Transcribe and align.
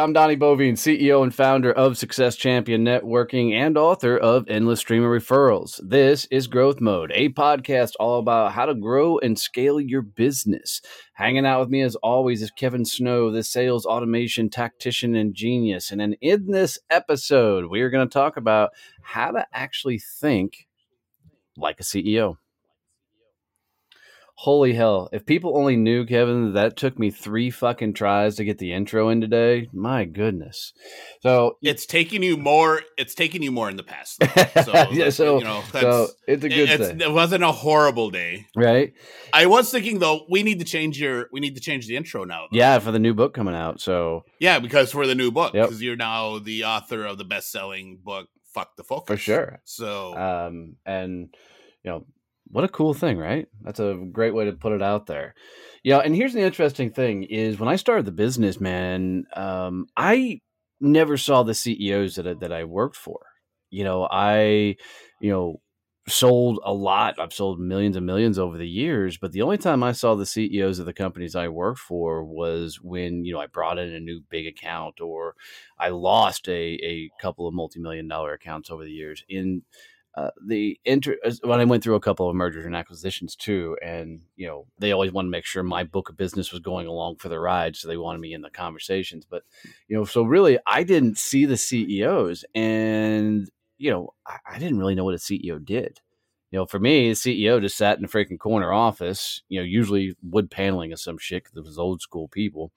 I'm 0.00 0.14
Donnie 0.14 0.34
Boivin, 0.34 0.78
CEO 0.78 1.22
and 1.22 1.34
founder 1.34 1.70
of 1.70 1.98
Success 1.98 2.34
Champion 2.34 2.86
Networking 2.86 3.52
and 3.52 3.76
author 3.76 4.16
of 4.16 4.48
Endless 4.48 4.80
Stream 4.80 5.04
of 5.04 5.10
Referrals. 5.10 5.78
This 5.86 6.24
is 6.30 6.46
Growth 6.46 6.80
Mode, 6.80 7.12
a 7.14 7.28
podcast 7.28 7.92
all 8.00 8.18
about 8.18 8.52
how 8.52 8.64
to 8.64 8.74
grow 8.74 9.18
and 9.18 9.38
scale 9.38 9.78
your 9.78 10.00
business. 10.00 10.80
Hanging 11.12 11.44
out 11.44 11.60
with 11.60 11.68
me 11.68 11.82
as 11.82 11.96
always 11.96 12.40
is 12.40 12.50
Kevin 12.50 12.86
Snow, 12.86 13.30
the 13.30 13.42
sales 13.42 13.84
automation 13.84 14.48
tactician 14.48 15.14
and 15.14 15.34
genius. 15.34 15.90
And 15.90 16.16
in 16.22 16.46
this 16.46 16.78
episode, 16.88 17.66
we 17.66 17.82
are 17.82 17.90
going 17.90 18.08
to 18.08 18.12
talk 18.12 18.38
about 18.38 18.70
how 19.02 19.32
to 19.32 19.46
actually 19.52 19.98
think 19.98 20.66
like 21.58 21.78
a 21.78 21.82
CEO 21.82 22.38
holy 24.40 24.72
hell. 24.72 25.06
If 25.12 25.26
people 25.26 25.54
only 25.54 25.76
knew 25.76 26.06
kevin 26.06 26.54
that 26.54 26.74
took 26.74 26.98
me 26.98 27.10
three 27.10 27.50
fucking 27.50 27.92
tries 27.92 28.36
to 28.36 28.44
get 28.44 28.56
the 28.56 28.72
intro 28.72 29.10
in 29.10 29.20
today 29.20 29.68
my 29.70 30.06
goodness. 30.06 30.72
So 31.22 31.58
it's 31.60 31.84
taking 31.84 32.22
you 32.22 32.38
more 32.38 32.80
it's 32.96 33.14
taking 33.14 33.42
you 33.42 33.52
more 33.52 33.68
in 33.68 33.76
the 33.76 33.82
past 33.82 34.16
so, 34.64 34.90
yeah, 34.92 35.10
so 35.10 35.38
you 35.40 35.44
know 35.44 35.62
so 35.72 36.08
it's 36.26 36.42
a 36.42 36.48
good 36.48 36.70
it's, 36.70 36.88
thing. 36.88 37.02
it 37.02 37.12
wasn't 37.12 37.44
a 37.44 37.52
horrible 37.52 38.08
day. 38.08 38.46
Right? 38.56 38.94
I 39.34 39.44
was 39.44 39.70
thinking 39.70 39.98
though 39.98 40.24
we 40.30 40.42
need 40.42 40.58
to 40.60 40.64
change 40.64 40.98
your 40.98 41.28
we 41.30 41.40
need 41.40 41.54
to 41.56 41.60
change 41.60 41.86
the 41.86 41.96
intro 41.96 42.24
now 42.24 42.46
though. 42.50 42.56
yeah 42.56 42.78
for 42.78 42.92
the 42.92 42.98
new 42.98 43.12
book 43.12 43.34
coming 43.34 43.54
out 43.54 43.78
so. 43.78 44.24
Yeah 44.38 44.58
because 44.58 44.90
for 44.90 45.06
the 45.06 45.14
new 45.14 45.30
book 45.30 45.52
because 45.52 45.82
yep. 45.82 45.84
you're 45.84 45.96
now 45.96 46.38
the 46.38 46.64
author 46.64 47.04
of 47.04 47.18
the 47.18 47.24
best-selling 47.24 47.98
book 48.02 48.28
fuck 48.54 48.74
the 48.76 48.84
focus. 48.84 49.06
For 49.06 49.18
sure. 49.18 49.60
So 49.64 50.16
um 50.16 50.76
and 50.86 51.28
you 51.84 51.90
know 51.90 52.06
what 52.50 52.64
a 52.64 52.68
cool 52.68 52.94
thing, 52.94 53.16
right? 53.18 53.46
That's 53.62 53.80
a 53.80 53.98
great 54.12 54.34
way 54.34 54.44
to 54.46 54.52
put 54.52 54.72
it 54.72 54.82
out 54.82 55.06
there. 55.06 55.34
Yeah, 55.84 55.98
and 55.98 56.14
here's 56.14 56.34
the 56.34 56.40
interesting 56.40 56.90
thing: 56.90 57.22
is 57.24 57.58
when 57.58 57.68
I 57.68 57.76
started 57.76 58.06
the 58.06 58.12
business, 58.12 58.60
man, 58.60 59.24
um, 59.34 59.86
I 59.96 60.40
never 60.80 61.16
saw 61.16 61.42
the 61.42 61.54
CEOs 61.54 62.16
that 62.16 62.26
I, 62.26 62.34
that 62.34 62.52
I 62.52 62.64
worked 62.64 62.96
for. 62.96 63.20
You 63.70 63.84
know, 63.84 64.08
I, 64.10 64.76
you 65.20 65.30
know, 65.30 65.60
sold 66.08 66.58
a 66.64 66.72
lot. 66.72 67.18
I've 67.18 67.32
sold 67.32 67.60
millions 67.60 67.96
and 67.96 68.06
millions 68.06 68.38
over 68.38 68.58
the 68.58 68.68
years, 68.68 69.16
but 69.16 69.32
the 69.32 69.42
only 69.42 69.58
time 69.58 69.82
I 69.82 69.92
saw 69.92 70.14
the 70.14 70.26
CEOs 70.26 70.78
of 70.78 70.86
the 70.86 70.92
companies 70.92 71.36
I 71.36 71.48
worked 71.48 71.78
for 71.78 72.24
was 72.24 72.80
when, 72.82 73.24
you 73.24 73.32
know, 73.32 73.40
I 73.40 73.46
brought 73.46 73.78
in 73.78 73.92
a 73.94 74.00
new 74.00 74.22
big 74.28 74.46
account 74.46 75.00
or 75.00 75.34
I 75.78 75.90
lost 75.90 76.48
a, 76.48 76.78
a 76.82 77.10
couple 77.20 77.46
of 77.46 77.54
multi-million 77.54 78.08
dollar 78.08 78.32
accounts 78.32 78.70
over 78.70 78.84
the 78.84 78.90
years. 78.90 79.22
In 79.28 79.62
uh, 80.16 80.30
the 80.44 80.78
inter 80.84 81.16
when 81.44 81.60
I 81.60 81.64
went 81.64 81.84
through 81.84 81.94
a 81.94 82.00
couple 82.00 82.28
of 82.28 82.34
mergers 82.34 82.66
and 82.66 82.74
acquisitions 82.74 83.36
too, 83.36 83.76
and 83.80 84.20
you 84.36 84.46
know 84.46 84.66
they 84.78 84.90
always 84.90 85.12
want 85.12 85.26
to 85.26 85.30
make 85.30 85.44
sure 85.44 85.62
my 85.62 85.84
book 85.84 86.08
of 86.08 86.16
business 86.16 86.50
was 86.50 86.60
going 86.60 86.88
along 86.88 87.16
for 87.16 87.28
the 87.28 87.38
ride, 87.38 87.76
so 87.76 87.86
they 87.86 87.96
wanted 87.96 88.20
me 88.20 88.34
in 88.34 88.42
the 88.42 88.50
conversations. 88.50 89.24
But 89.24 89.44
you 89.86 89.96
know, 89.96 90.04
so 90.04 90.22
really, 90.22 90.58
I 90.66 90.82
didn't 90.82 91.16
see 91.16 91.44
the 91.44 91.56
CEOs, 91.56 92.44
and 92.56 93.48
you 93.78 93.90
know, 93.92 94.14
I, 94.26 94.38
I 94.54 94.58
didn't 94.58 94.78
really 94.78 94.96
know 94.96 95.04
what 95.04 95.14
a 95.14 95.18
CEO 95.18 95.64
did. 95.64 96.00
You 96.50 96.58
know, 96.58 96.66
for 96.66 96.80
me, 96.80 97.10
the 97.10 97.14
CEO 97.14 97.60
just 97.60 97.76
sat 97.76 97.98
in 97.98 98.04
a 98.04 98.08
freaking 98.08 98.38
corner 98.38 98.72
office. 98.72 99.42
You 99.48 99.60
know, 99.60 99.64
usually 99.64 100.16
wood 100.24 100.50
paneling 100.50 100.92
of 100.92 100.98
some 100.98 101.18
shit 101.18 101.44
because 101.44 101.56
it 101.56 101.64
was 101.64 101.78
old 101.78 102.00
school 102.00 102.26
people, 102.26 102.72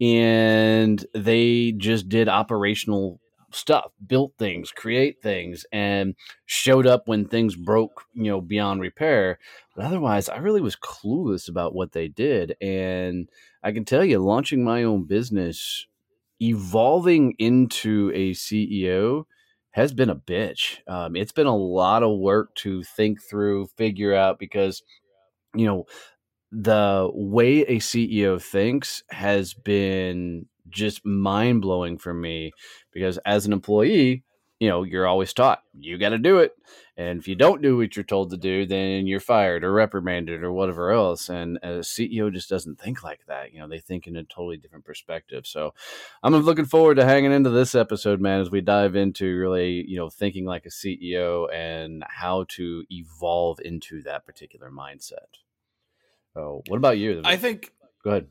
and 0.00 1.06
they 1.14 1.70
just 1.70 2.08
did 2.08 2.28
operational 2.28 3.20
stuff, 3.54 3.92
built 4.06 4.32
things, 4.38 4.70
create 4.70 5.22
things, 5.22 5.64
and 5.72 6.14
showed 6.46 6.86
up 6.86 7.06
when 7.06 7.26
things 7.26 7.56
broke, 7.56 8.04
you 8.12 8.24
know, 8.30 8.40
beyond 8.40 8.80
repair. 8.80 9.38
But 9.74 9.86
otherwise, 9.86 10.28
I 10.28 10.38
really 10.38 10.60
was 10.60 10.76
clueless 10.76 11.48
about 11.48 11.74
what 11.74 11.92
they 11.92 12.08
did. 12.08 12.56
And 12.60 13.28
I 13.62 13.72
can 13.72 13.84
tell 13.84 14.04
you, 14.04 14.18
launching 14.18 14.64
my 14.64 14.84
own 14.84 15.04
business, 15.04 15.86
evolving 16.40 17.34
into 17.38 18.10
a 18.14 18.32
CEO 18.32 19.24
has 19.72 19.92
been 19.92 20.10
a 20.10 20.16
bitch. 20.16 20.78
Um, 20.86 21.16
it's 21.16 21.32
been 21.32 21.46
a 21.46 21.56
lot 21.56 22.02
of 22.02 22.18
work 22.18 22.54
to 22.56 22.82
think 22.84 23.20
through, 23.22 23.66
figure 23.76 24.14
out 24.14 24.38
because, 24.38 24.82
you 25.54 25.66
know, 25.66 25.86
the 26.52 27.10
way 27.12 27.62
a 27.62 27.78
CEO 27.78 28.40
thinks 28.40 29.02
has 29.10 29.52
been 29.52 30.46
just 30.74 31.04
mind 31.04 31.62
blowing 31.62 31.98
for 31.98 32.12
me 32.12 32.52
because 32.92 33.18
as 33.18 33.46
an 33.46 33.52
employee, 33.52 34.24
you 34.60 34.68
know, 34.68 34.82
you're 34.82 35.06
always 35.06 35.32
taught 35.32 35.62
you 35.78 35.98
got 35.98 36.10
to 36.10 36.18
do 36.18 36.38
it. 36.38 36.52
And 36.96 37.18
if 37.18 37.26
you 37.26 37.34
don't 37.34 37.60
do 37.60 37.76
what 37.76 37.96
you're 37.96 38.04
told 38.04 38.30
to 38.30 38.36
do, 38.36 38.66
then 38.66 39.06
you're 39.06 39.18
fired 39.18 39.64
or 39.64 39.72
reprimanded 39.72 40.44
or 40.44 40.52
whatever 40.52 40.92
else. 40.92 41.28
And 41.28 41.58
a 41.62 41.80
CEO 41.80 42.32
just 42.32 42.48
doesn't 42.48 42.80
think 42.80 43.02
like 43.02 43.26
that. 43.26 43.52
You 43.52 43.58
know, 43.58 43.68
they 43.68 43.80
think 43.80 44.06
in 44.06 44.16
a 44.16 44.22
totally 44.22 44.56
different 44.56 44.84
perspective. 44.84 45.44
So 45.44 45.74
I'm 46.22 46.34
looking 46.36 46.66
forward 46.66 46.96
to 46.96 47.04
hanging 47.04 47.32
into 47.32 47.50
this 47.50 47.74
episode, 47.74 48.20
man, 48.20 48.40
as 48.40 48.50
we 48.50 48.60
dive 48.60 48.94
into 48.94 49.36
really, 49.36 49.84
you 49.88 49.96
know, 49.96 50.08
thinking 50.08 50.44
like 50.44 50.66
a 50.66 50.70
CEO 50.70 51.52
and 51.52 52.04
how 52.08 52.46
to 52.50 52.84
evolve 52.90 53.58
into 53.64 54.02
that 54.02 54.24
particular 54.24 54.70
mindset. 54.70 55.42
So, 56.34 56.62
what 56.68 56.76
about 56.76 56.98
you? 56.98 57.22
I 57.24 57.36
think. 57.36 57.72
Go 58.02 58.10
ahead. 58.10 58.28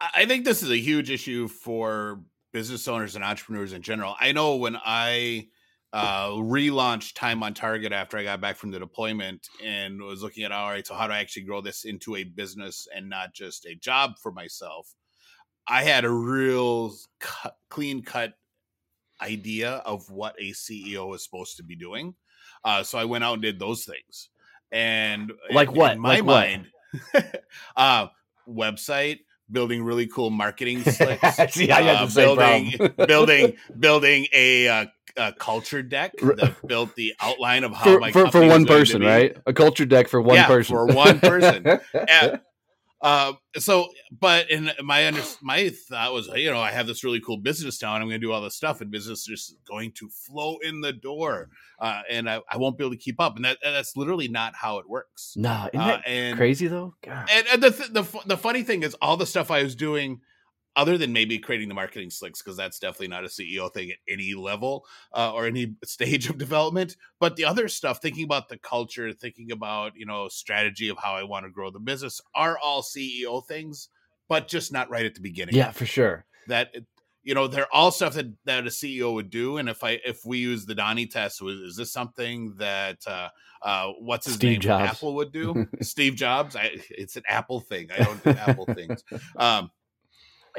I 0.00 0.24
think 0.24 0.44
this 0.44 0.62
is 0.62 0.70
a 0.70 0.78
huge 0.78 1.10
issue 1.10 1.46
for 1.48 2.22
business 2.52 2.88
owners 2.88 3.16
and 3.16 3.24
entrepreneurs 3.24 3.72
in 3.72 3.82
general. 3.82 4.16
I 4.18 4.32
know 4.32 4.56
when 4.56 4.76
I 4.76 5.48
uh, 5.92 6.28
relaunched 6.30 7.14
Time 7.14 7.42
on 7.42 7.52
Target 7.52 7.92
after 7.92 8.16
I 8.16 8.24
got 8.24 8.40
back 8.40 8.56
from 8.56 8.70
the 8.70 8.78
deployment 8.78 9.48
and 9.62 10.00
was 10.00 10.22
looking 10.22 10.44
at 10.44 10.52
all 10.52 10.70
right, 10.70 10.86
so 10.86 10.94
how 10.94 11.06
do 11.06 11.12
I 11.12 11.18
actually 11.18 11.42
grow 11.42 11.60
this 11.60 11.84
into 11.84 12.16
a 12.16 12.24
business 12.24 12.88
and 12.94 13.08
not 13.08 13.34
just 13.34 13.66
a 13.66 13.74
job 13.74 14.12
for 14.22 14.32
myself? 14.32 14.94
I 15.68 15.82
had 15.82 16.04
a 16.04 16.10
real 16.10 16.94
cut, 17.20 17.56
clean 17.68 18.02
cut 18.02 18.34
idea 19.20 19.74
of 19.84 20.10
what 20.10 20.34
a 20.38 20.52
CEO 20.52 21.14
is 21.14 21.22
supposed 21.22 21.56
to 21.58 21.62
be 21.62 21.76
doing. 21.76 22.14
Uh, 22.64 22.82
so 22.82 22.98
I 22.98 23.04
went 23.04 23.24
out 23.24 23.34
and 23.34 23.42
did 23.42 23.58
those 23.58 23.84
things. 23.84 24.30
And 24.72 25.32
like 25.50 25.72
what? 25.72 25.92
In 25.92 26.00
my 26.00 26.20
like 26.20 26.24
mind, 26.24 26.66
uh, 27.76 28.06
website, 28.48 29.20
building 29.50 29.82
really 29.82 30.06
cool 30.06 30.30
marketing 30.30 30.82
slicks. 30.82 31.36
See, 31.50 31.70
I 31.70 31.86
uh, 31.94 32.06
building, 32.06 32.74
building, 33.06 33.56
building 33.78 34.26
a, 34.32 34.68
uh, 34.68 34.86
a 35.16 35.32
culture 35.32 35.82
deck 35.82 36.12
that 36.20 36.54
built 36.66 36.94
the 36.94 37.14
outline 37.20 37.64
of 37.64 37.72
how 37.72 37.84
for, 37.84 38.00
my 38.00 38.12
for, 38.12 38.30
for 38.30 38.46
one 38.46 38.64
person, 38.64 39.02
right? 39.02 39.36
A 39.46 39.52
culture 39.52 39.84
deck 39.84 40.08
for 40.08 40.20
one 40.20 40.36
yeah, 40.36 40.46
person, 40.46 40.76
for 40.76 40.86
one 40.86 41.20
person. 41.20 41.66
and 41.66 42.40
Uh, 43.02 43.32
so, 43.56 43.88
but 44.10 44.50
in 44.50 44.70
my 44.82 45.06
under, 45.06 45.22
my 45.40 45.70
thought 45.70 46.12
was, 46.12 46.28
you 46.34 46.50
know, 46.50 46.60
I 46.60 46.70
have 46.70 46.86
this 46.86 47.02
really 47.02 47.20
cool 47.20 47.38
business 47.38 47.80
now, 47.80 47.94
and 47.94 48.02
I'm 48.02 48.08
going 48.10 48.20
to 48.20 48.26
do 48.26 48.30
all 48.32 48.42
this 48.42 48.56
stuff, 48.56 48.82
and 48.82 48.90
business 48.90 49.20
is 49.20 49.24
just 49.26 49.56
going 49.66 49.92
to 49.92 50.08
flow 50.10 50.58
in 50.62 50.82
the 50.82 50.92
door, 50.92 51.48
uh, 51.78 52.02
and 52.10 52.28
I, 52.28 52.40
I 52.48 52.58
won't 52.58 52.76
be 52.76 52.84
able 52.84 52.92
to 52.94 52.98
keep 53.00 53.18
up, 53.18 53.36
and 53.36 53.44
that 53.46 53.56
and 53.64 53.74
that's 53.74 53.96
literally 53.96 54.28
not 54.28 54.54
how 54.54 54.78
it 54.78 54.88
works. 54.88 55.32
Nah, 55.36 55.68
isn't 55.72 55.80
Uh, 55.80 56.00
and 56.06 56.36
crazy 56.36 56.66
though? 56.66 56.94
God. 57.02 57.26
and, 57.32 57.46
and 57.52 57.62
the, 57.62 57.70
th- 57.70 57.90
the 57.92 58.04
the 58.26 58.36
funny 58.36 58.62
thing 58.62 58.82
is, 58.82 58.94
all 59.00 59.16
the 59.16 59.26
stuff 59.26 59.50
I 59.50 59.62
was 59.62 59.74
doing, 59.74 60.20
other 60.80 60.96
than 60.96 61.12
maybe 61.12 61.38
creating 61.38 61.68
the 61.68 61.74
marketing 61.74 62.08
slicks, 62.08 62.40
because 62.40 62.56
that's 62.56 62.78
definitely 62.78 63.08
not 63.08 63.22
a 63.22 63.28
CEO 63.28 63.70
thing 63.70 63.90
at 63.90 63.98
any 64.08 64.32
level 64.32 64.86
uh, 65.14 65.30
or 65.30 65.46
any 65.46 65.74
stage 65.84 66.30
of 66.30 66.38
development. 66.38 66.96
But 67.18 67.36
the 67.36 67.44
other 67.44 67.68
stuff, 67.68 68.00
thinking 68.00 68.24
about 68.24 68.48
the 68.48 68.56
culture, 68.56 69.12
thinking 69.12 69.52
about 69.52 69.92
you 69.94 70.06
know 70.06 70.28
strategy 70.28 70.88
of 70.88 70.96
how 70.96 71.14
I 71.14 71.24
want 71.24 71.44
to 71.44 71.50
grow 71.50 71.70
the 71.70 71.78
business, 71.78 72.22
are 72.34 72.58
all 72.58 72.82
CEO 72.82 73.46
things, 73.46 73.90
but 74.26 74.48
just 74.48 74.72
not 74.72 74.88
right 74.88 75.04
at 75.04 75.14
the 75.14 75.20
beginning. 75.20 75.54
Yeah, 75.54 75.72
for 75.72 75.84
sure. 75.84 76.24
that. 76.48 76.74
You 77.22 77.34
know, 77.34 77.48
they're 77.48 77.68
all 77.70 77.90
stuff 77.90 78.14
that, 78.14 78.32
that 78.46 78.66
a 78.66 78.70
CEO 78.70 79.12
would 79.12 79.28
do, 79.28 79.58
and 79.58 79.68
if 79.68 79.84
I 79.84 80.00
if 80.06 80.24
we 80.24 80.38
use 80.38 80.64
the 80.64 80.74
Donnie 80.74 81.06
test, 81.06 81.42
was 81.42 81.60
is 81.60 81.76
this 81.76 81.92
something 81.92 82.54
that 82.56 82.96
uh, 83.06 83.28
uh, 83.62 83.88
what's 83.98 84.24
his 84.26 84.36
Steve 84.36 84.52
name 84.52 84.60
Jobs. 84.60 84.90
Apple 84.90 85.14
would 85.16 85.32
do? 85.32 85.68
Steve 85.82 86.14
Jobs. 86.14 86.56
I, 86.56 86.70
it's 86.90 87.16
an 87.16 87.24
Apple 87.28 87.60
thing. 87.60 87.90
I 87.92 88.02
don't 88.02 88.24
do 88.24 88.30
Apple 88.30 88.64
things. 88.74 89.04
Um, 89.36 89.70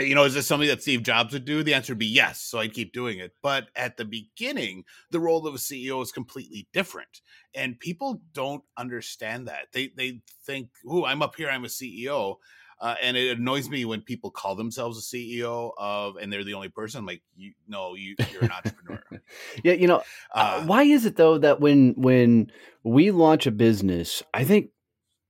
you 0.07 0.15
know, 0.15 0.23
is 0.23 0.33
this 0.33 0.47
something 0.47 0.67
that 0.69 0.81
Steve 0.81 1.03
Jobs 1.03 1.33
would 1.33 1.45
do? 1.45 1.63
The 1.63 1.73
answer 1.73 1.93
would 1.93 1.99
be 1.99 2.05
yes. 2.05 2.41
So 2.41 2.59
I'd 2.59 2.73
keep 2.73 2.93
doing 2.93 3.19
it. 3.19 3.33
But 3.41 3.69
at 3.75 3.97
the 3.97 4.05
beginning, 4.05 4.85
the 5.11 5.19
role 5.19 5.45
of 5.47 5.55
a 5.55 5.57
CEO 5.57 6.01
is 6.01 6.11
completely 6.11 6.67
different, 6.73 7.21
and 7.55 7.79
people 7.79 8.21
don't 8.33 8.63
understand 8.77 9.47
that. 9.47 9.67
They 9.73 9.91
they 9.95 10.21
think, 10.45 10.69
"Oh, 10.87 11.05
I'm 11.05 11.21
up 11.21 11.35
here. 11.35 11.49
I'm 11.49 11.65
a 11.65 11.69
CEO." 11.69 12.37
Uh, 12.79 12.95
and 13.03 13.15
it 13.15 13.37
annoys 13.37 13.69
me 13.69 13.85
when 13.85 14.01
people 14.01 14.31
call 14.31 14.55
themselves 14.55 14.97
a 14.97 15.01
CEO 15.15 15.71
of, 15.77 16.15
and 16.17 16.33
they're 16.33 16.43
the 16.43 16.55
only 16.55 16.69
person. 16.69 16.97
I'm 16.99 17.05
like, 17.05 17.21
you 17.37 17.53
no, 17.67 17.93
you, 17.93 18.15
you're 18.31 18.43
an 18.43 18.51
entrepreneur. 18.51 19.03
Yeah, 19.63 19.73
you 19.73 19.87
know, 19.87 19.97
uh, 20.33 20.61
Uh, 20.61 20.63
why 20.65 20.83
is 20.83 21.05
it 21.05 21.15
though 21.15 21.37
that 21.37 21.59
when 21.59 21.93
when 21.95 22.51
we 22.83 23.11
launch 23.11 23.45
a 23.45 23.51
business, 23.51 24.23
I 24.33 24.43
think 24.45 24.71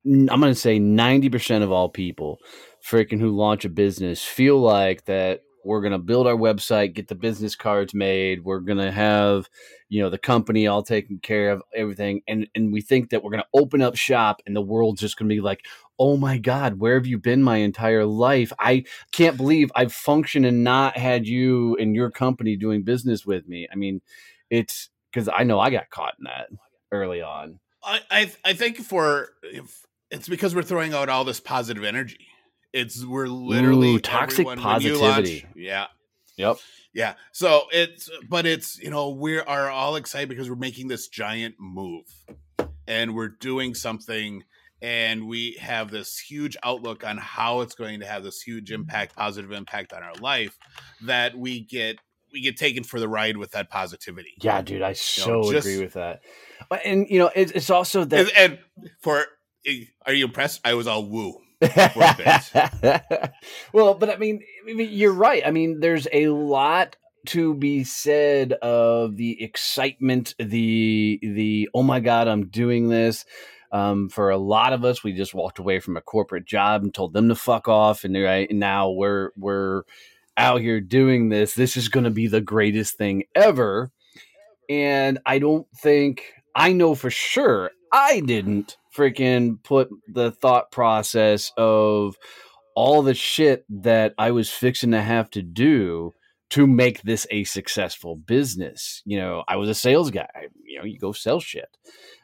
I'm 0.05 0.25
going 0.27 0.43
to 0.53 0.55
say 0.55 0.79
90% 0.79 1.61
of 1.61 1.71
all 1.71 1.89
people 1.89 2.39
freaking 2.85 3.19
who 3.19 3.35
launch 3.35 3.65
a 3.65 3.69
business 3.69 4.23
feel 4.23 4.59
like 4.59 5.05
that 5.05 5.41
we're 5.63 5.81
going 5.81 5.91
to 5.91 5.99
build 5.99 6.27
our 6.27 6.35
website, 6.35 6.93
get 6.93 7.07
the 7.07 7.15
business 7.15 7.55
cards 7.55 7.93
made, 7.93 8.43
we're 8.43 8.59
going 8.59 8.77
to 8.79 8.91
have, 8.91 9.49
you 9.89 10.01
know, 10.01 10.09
the 10.09 10.17
company 10.17 10.67
all 10.67 10.81
taken 10.81 11.19
care 11.19 11.51
of 11.51 11.61
everything 11.75 12.21
and 12.27 12.47
and 12.55 12.73
we 12.73 12.81
think 12.81 13.09
that 13.09 13.23
we're 13.23 13.31
going 13.31 13.43
to 13.43 13.59
open 13.59 13.81
up 13.81 13.95
shop 13.95 14.41
and 14.45 14.55
the 14.55 14.61
world's 14.61 15.01
just 15.01 15.17
going 15.17 15.29
to 15.29 15.35
be 15.35 15.41
like, 15.41 15.65
"Oh 15.99 16.17
my 16.17 16.37
god, 16.37 16.79
where 16.79 16.95
have 16.95 17.05
you 17.05 17.17
been 17.17 17.43
my 17.43 17.57
entire 17.57 18.05
life? 18.05 18.51
I 18.59 18.85
can't 19.11 19.37
believe 19.37 19.71
I've 19.75 19.93
functioned 19.93 20.45
and 20.45 20.63
not 20.63 20.97
had 20.97 21.27
you 21.27 21.75
and 21.77 21.95
your 21.95 22.09
company 22.09 22.55
doing 22.55 22.83
business 22.83 23.25
with 23.25 23.47
me." 23.47 23.67
I 23.71 23.75
mean, 23.75 24.01
it's 24.49 24.89
cuz 25.13 25.29
I 25.31 25.43
know 25.43 25.59
I 25.59 25.69
got 25.69 25.89
caught 25.89 26.15
in 26.17 26.23
that 26.25 26.47
early 26.91 27.21
on. 27.21 27.59
I, 27.83 27.99
I 28.09 28.31
I 28.43 28.53
think 28.53 28.77
for 28.77 29.29
it's 30.09 30.27
because 30.27 30.55
we're 30.55 30.63
throwing 30.63 30.93
out 30.93 31.09
all 31.09 31.23
this 31.23 31.39
positive 31.39 31.83
energy. 31.83 32.30
It's 32.73 33.05
we're 33.05 33.27
literally 33.27 33.95
Ooh, 33.95 33.99
toxic 33.99 34.47
everyone- 34.47 34.81
you 34.81 34.95
launch- 34.97 35.15
positivity. 35.25 35.45
yeah, 35.55 35.87
Yep. 36.37 36.57
yeah. 36.93 37.13
So 37.33 37.63
it's 37.71 38.09
but 38.29 38.45
it's 38.45 38.79
you 38.79 38.89
know 38.89 39.09
we 39.09 39.37
are 39.39 39.69
all 39.69 39.95
excited 39.97 40.29
because 40.29 40.49
we're 40.49 40.55
making 40.55 40.87
this 40.87 41.07
giant 41.09 41.55
move, 41.59 42.05
and 42.87 43.13
we're 43.15 43.27
doing 43.29 43.73
something, 43.75 44.43
and 44.81 45.27
we 45.27 45.57
have 45.59 45.91
this 45.91 46.17
huge 46.17 46.55
outlook 46.63 47.03
on 47.05 47.17
how 47.17 47.61
it's 47.61 47.75
going 47.75 47.99
to 47.99 48.05
have 48.05 48.23
this 48.23 48.41
huge 48.41 48.71
impact, 48.71 49.15
positive 49.15 49.51
impact 49.51 49.91
on 49.93 50.01
our 50.03 50.15
life, 50.15 50.57
that 51.01 51.37
we 51.37 51.59
get 51.59 51.97
we 52.33 52.39
get 52.39 52.55
taken 52.55 52.85
for 52.85 52.97
the 53.01 53.09
ride 53.09 53.35
with 53.35 53.51
that 53.51 53.69
positivity. 53.69 54.31
Yeah, 54.41 54.61
dude, 54.61 54.81
I 54.81 54.93
so 54.93 55.51
just- 55.51 55.67
agree 55.67 55.83
with 55.83 55.93
that. 55.93 56.21
But 56.69 56.85
and 56.85 57.05
you 57.09 57.19
know, 57.19 57.29
it's, 57.35 57.51
it's 57.51 57.69
also 57.69 58.05
that 58.05 58.19
And, 58.19 58.31
and 58.37 58.59
for 59.01 59.25
eh, 59.65 59.83
are 60.05 60.13
you 60.13 60.23
impressed? 60.23 60.61
I 60.63 60.73
was 60.75 60.87
all 60.87 61.05
woo. 61.05 61.41
well, 63.73 63.93
but 63.93 64.09
I 64.09 64.17
mean, 64.17 64.41
you're 64.65 65.13
right. 65.13 65.43
I 65.45 65.51
mean, 65.51 65.79
there's 65.79 66.07
a 66.11 66.29
lot 66.29 66.95
to 67.27 67.53
be 67.53 67.83
said 67.83 68.53
of 68.53 69.15
the 69.15 69.43
excitement, 69.43 70.33
the 70.39 71.19
the 71.21 71.69
oh 71.73 71.83
my 71.83 71.99
god, 71.99 72.27
I'm 72.27 72.47
doing 72.47 72.89
this. 72.89 73.25
Um, 73.71 74.09
for 74.09 74.31
a 74.31 74.37
lot 74.37 74.73
of 74.73 74.83
us, 74.83 75.03
we 75.03 75.13
just 75.13 75.33
walked 75.33 75.59
away 75.59 75.79
from 75.79 75.95
a 75.95 76.01
corporate 76.01 76.45
job 76.45 76.83
and 76.83 76.93
told 76.93 77.13
them 77.13 77.29
to 77.29 77.35
fuck 77.35 77.67
off, 77.67 78.03
and 78.03 78.21
right 78.21 78.51
now 78.51 78.89
we're 78.89 79.29
we're 79.37 79.83
out 80.37 80.61
here 80.61 80.81
doing 80.81 81.29
this. 81.29 81.53
This 81.53 81.77
is 81.77 81.89
going 81.89 82.05
to 82.05 82.09
be 82.09 82.27
the 82.27 82.41
greatest 82.41 82.97
thing 82.97 83.23
ever. 83.35 83.91
And 84.69 85.19
I 85.25 85.39
don't 85.39 85.67
think 85.77 86.33
I 86.55 86.73
know 86.73 86.95
for 86.95 87.09
sure 87.09 87.71
I 87.91 88.21
didn't 88.21 88.77
freaking 88.95 89.61
put 89.63 89.89
the 90.07 90.31
thought 90.31 90.71
process 90.71 91.51
of 91.57 92.17
all 92.75 93.01
the 93.01 93.13
shit 93.13 93.65
that 93.69 94.13
I 94.17 94.31
was 94.31 94.49
fixing 94.49 94.91
to 94.91 95.01
have 95.01 95.29
to 95.31 95.41
do 95.41 96.13
to 96.51 96.67
make 96.67 97.01
this 97.01 97.25
a 97.31 97.43
successful 97.45 98.15
business. 98.15 99.01
You 99.05 99.17
know, 99.17 99.43
I 99.47 99.55
was 99.55 99.69
a 99.69 99.75
sales 99.75 100.11
guy. 100.11 100.29
You 100.65 100.79
know, 100.79 100.85
you 100.85 100.99
go 100.99 101.11
sell 101.13 101.39
shit. 101.39 101.77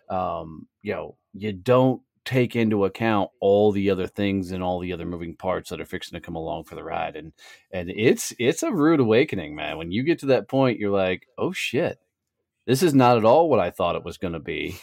Um, 0.09 0.67
you 0.81 0.93
know, 0.93 1.17
you 1.33 1.53
don't 1.53 2.01
take 2.27 2.57
into 2.57 2.83
account 2.83 3.29
all 3.39 3.71
the 3.71 3.89
other 3.89 4.05
things 4.05 4.51
and 4.51 4.61
all 4.61 4.79
the 4.79 4.91
other 4.91 5.05
moving 5.05 5.33
parts 5.33 5.69
that 5.69 5.79
are 5.79 5.85
fixing 5.85 6.17
to 6.17 6.25
come 6.25 6.35
along 6.35 6.65
for 6.65 6.75
the 6.75 6.83
ride 6.83 7.15
and 7.15 7.31
and 7.71 7.89
it's 7.89 8.33
it's 8.37 8.63
a 8.63 8.71
rude 8.71 8.99
awakening 8.99 9.55
man 9.55 9.77
when 9.77 9.93
you 9.93 10.03
get 10.03 10.19
to 10.19 10.25
that 10.25 10.49
point 10.49 10.77
you're 10.77 10.91
like 10.91 11.25
oh 11.37 11.53
shit 11.53 11.97
this 12.67 12.83
is 12.83 12.93
not 12.93 13.17
at 13.17 13.25
all 13.25 13.49
what 13.49 13.61
I 13.61 13.71
thought 13.71 13.95
it 13.95 14.03
was 14.03 14.17
going 14.17 14.33
to 14.33 14.39
be. 14.39 14.77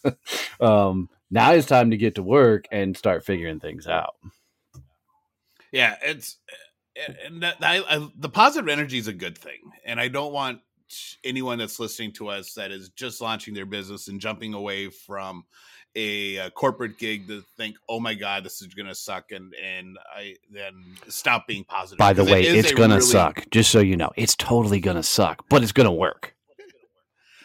um, 0.60 1.10
now 1.30 1.52
it's 1.52 1.66
time 1.66 1.90
to 1.90 1.96
get 1.98 2.16
to 2.16 2.22
work 2.22 2.64
and 2.72 2.96
start 2.96 3.24
figuring 3.24 3.60
things 3.60 3.86
out. 3.86 4.14
Yeah, 5.70 5.96
it's 6.02 6.38
and 7.26 7.42
that, 7.42 7.56
I, 7.60 7.82
I, 7.88 8.08
the 8.16 8.28
positive 8.28 8.68
energy 8.68 8.98
is 8.98 9.08
a 9.08 9.12
good 9.12 9.36
thing, 9.36 9.60
and 9.84 10.00
I 10.00 10.08
don't 10.08 10.32
want 10.32 10.60
anyone 11.22 11.58
that's 11.58 11.78
listening 11.78 12.12
to 12.12 12.28
us 12.28 12.54
that 12.54 12.70
is 12.70 12.90
just 12.90 13.20
launching 13.20 13.54
their 13.54 13.66
business 13.66 14.08
and 14.08 14.20
jumping 14.20 14.54
away 14.54 14.88
from 14.88 15.44
a, 15.94 16.38
uh 16.38 16.50
corporate 16.50 16.98
gig 16.98 17.28
to 17.28 17.42
think, 17.58 17.76
"Oh 17.88 18.00
my 18.00 18.14
god, 18.14 18.44
this 18.44 18.62
is 18.62 18.68
going 18.68 18.88
to 18.88 18.94
suck," 18.94 19.32
and 19.32 19.54
and 19.62 19.98
I 20.14 20.36
then 20.50 20.96
stop 21.08 21.46
being 21.46 21.64
positive. 21.64 21.98
By 21.98 22.14
the 22.14 22.24
way, 22.24 22.46
it 22.46 22.56
it's 22.56 22.72
going 22.72 22.90
to 22.90 22.96
really- 22.96 23.06
suck. 23.06 23.44
Just 23.50 23.70
so 23.70 23.80
you 23.80 23.96
know, 23.96 24.10
it's 24.16 24.34
totally 24.36 24.80
going 24.80 24.96
to 24.96 25.02
suck, 25.02 25.44
but 25.50 25.62
it's 25.62 25.72
going 25.72 25.86
to 25.86 25.92
work. 25.92 26.34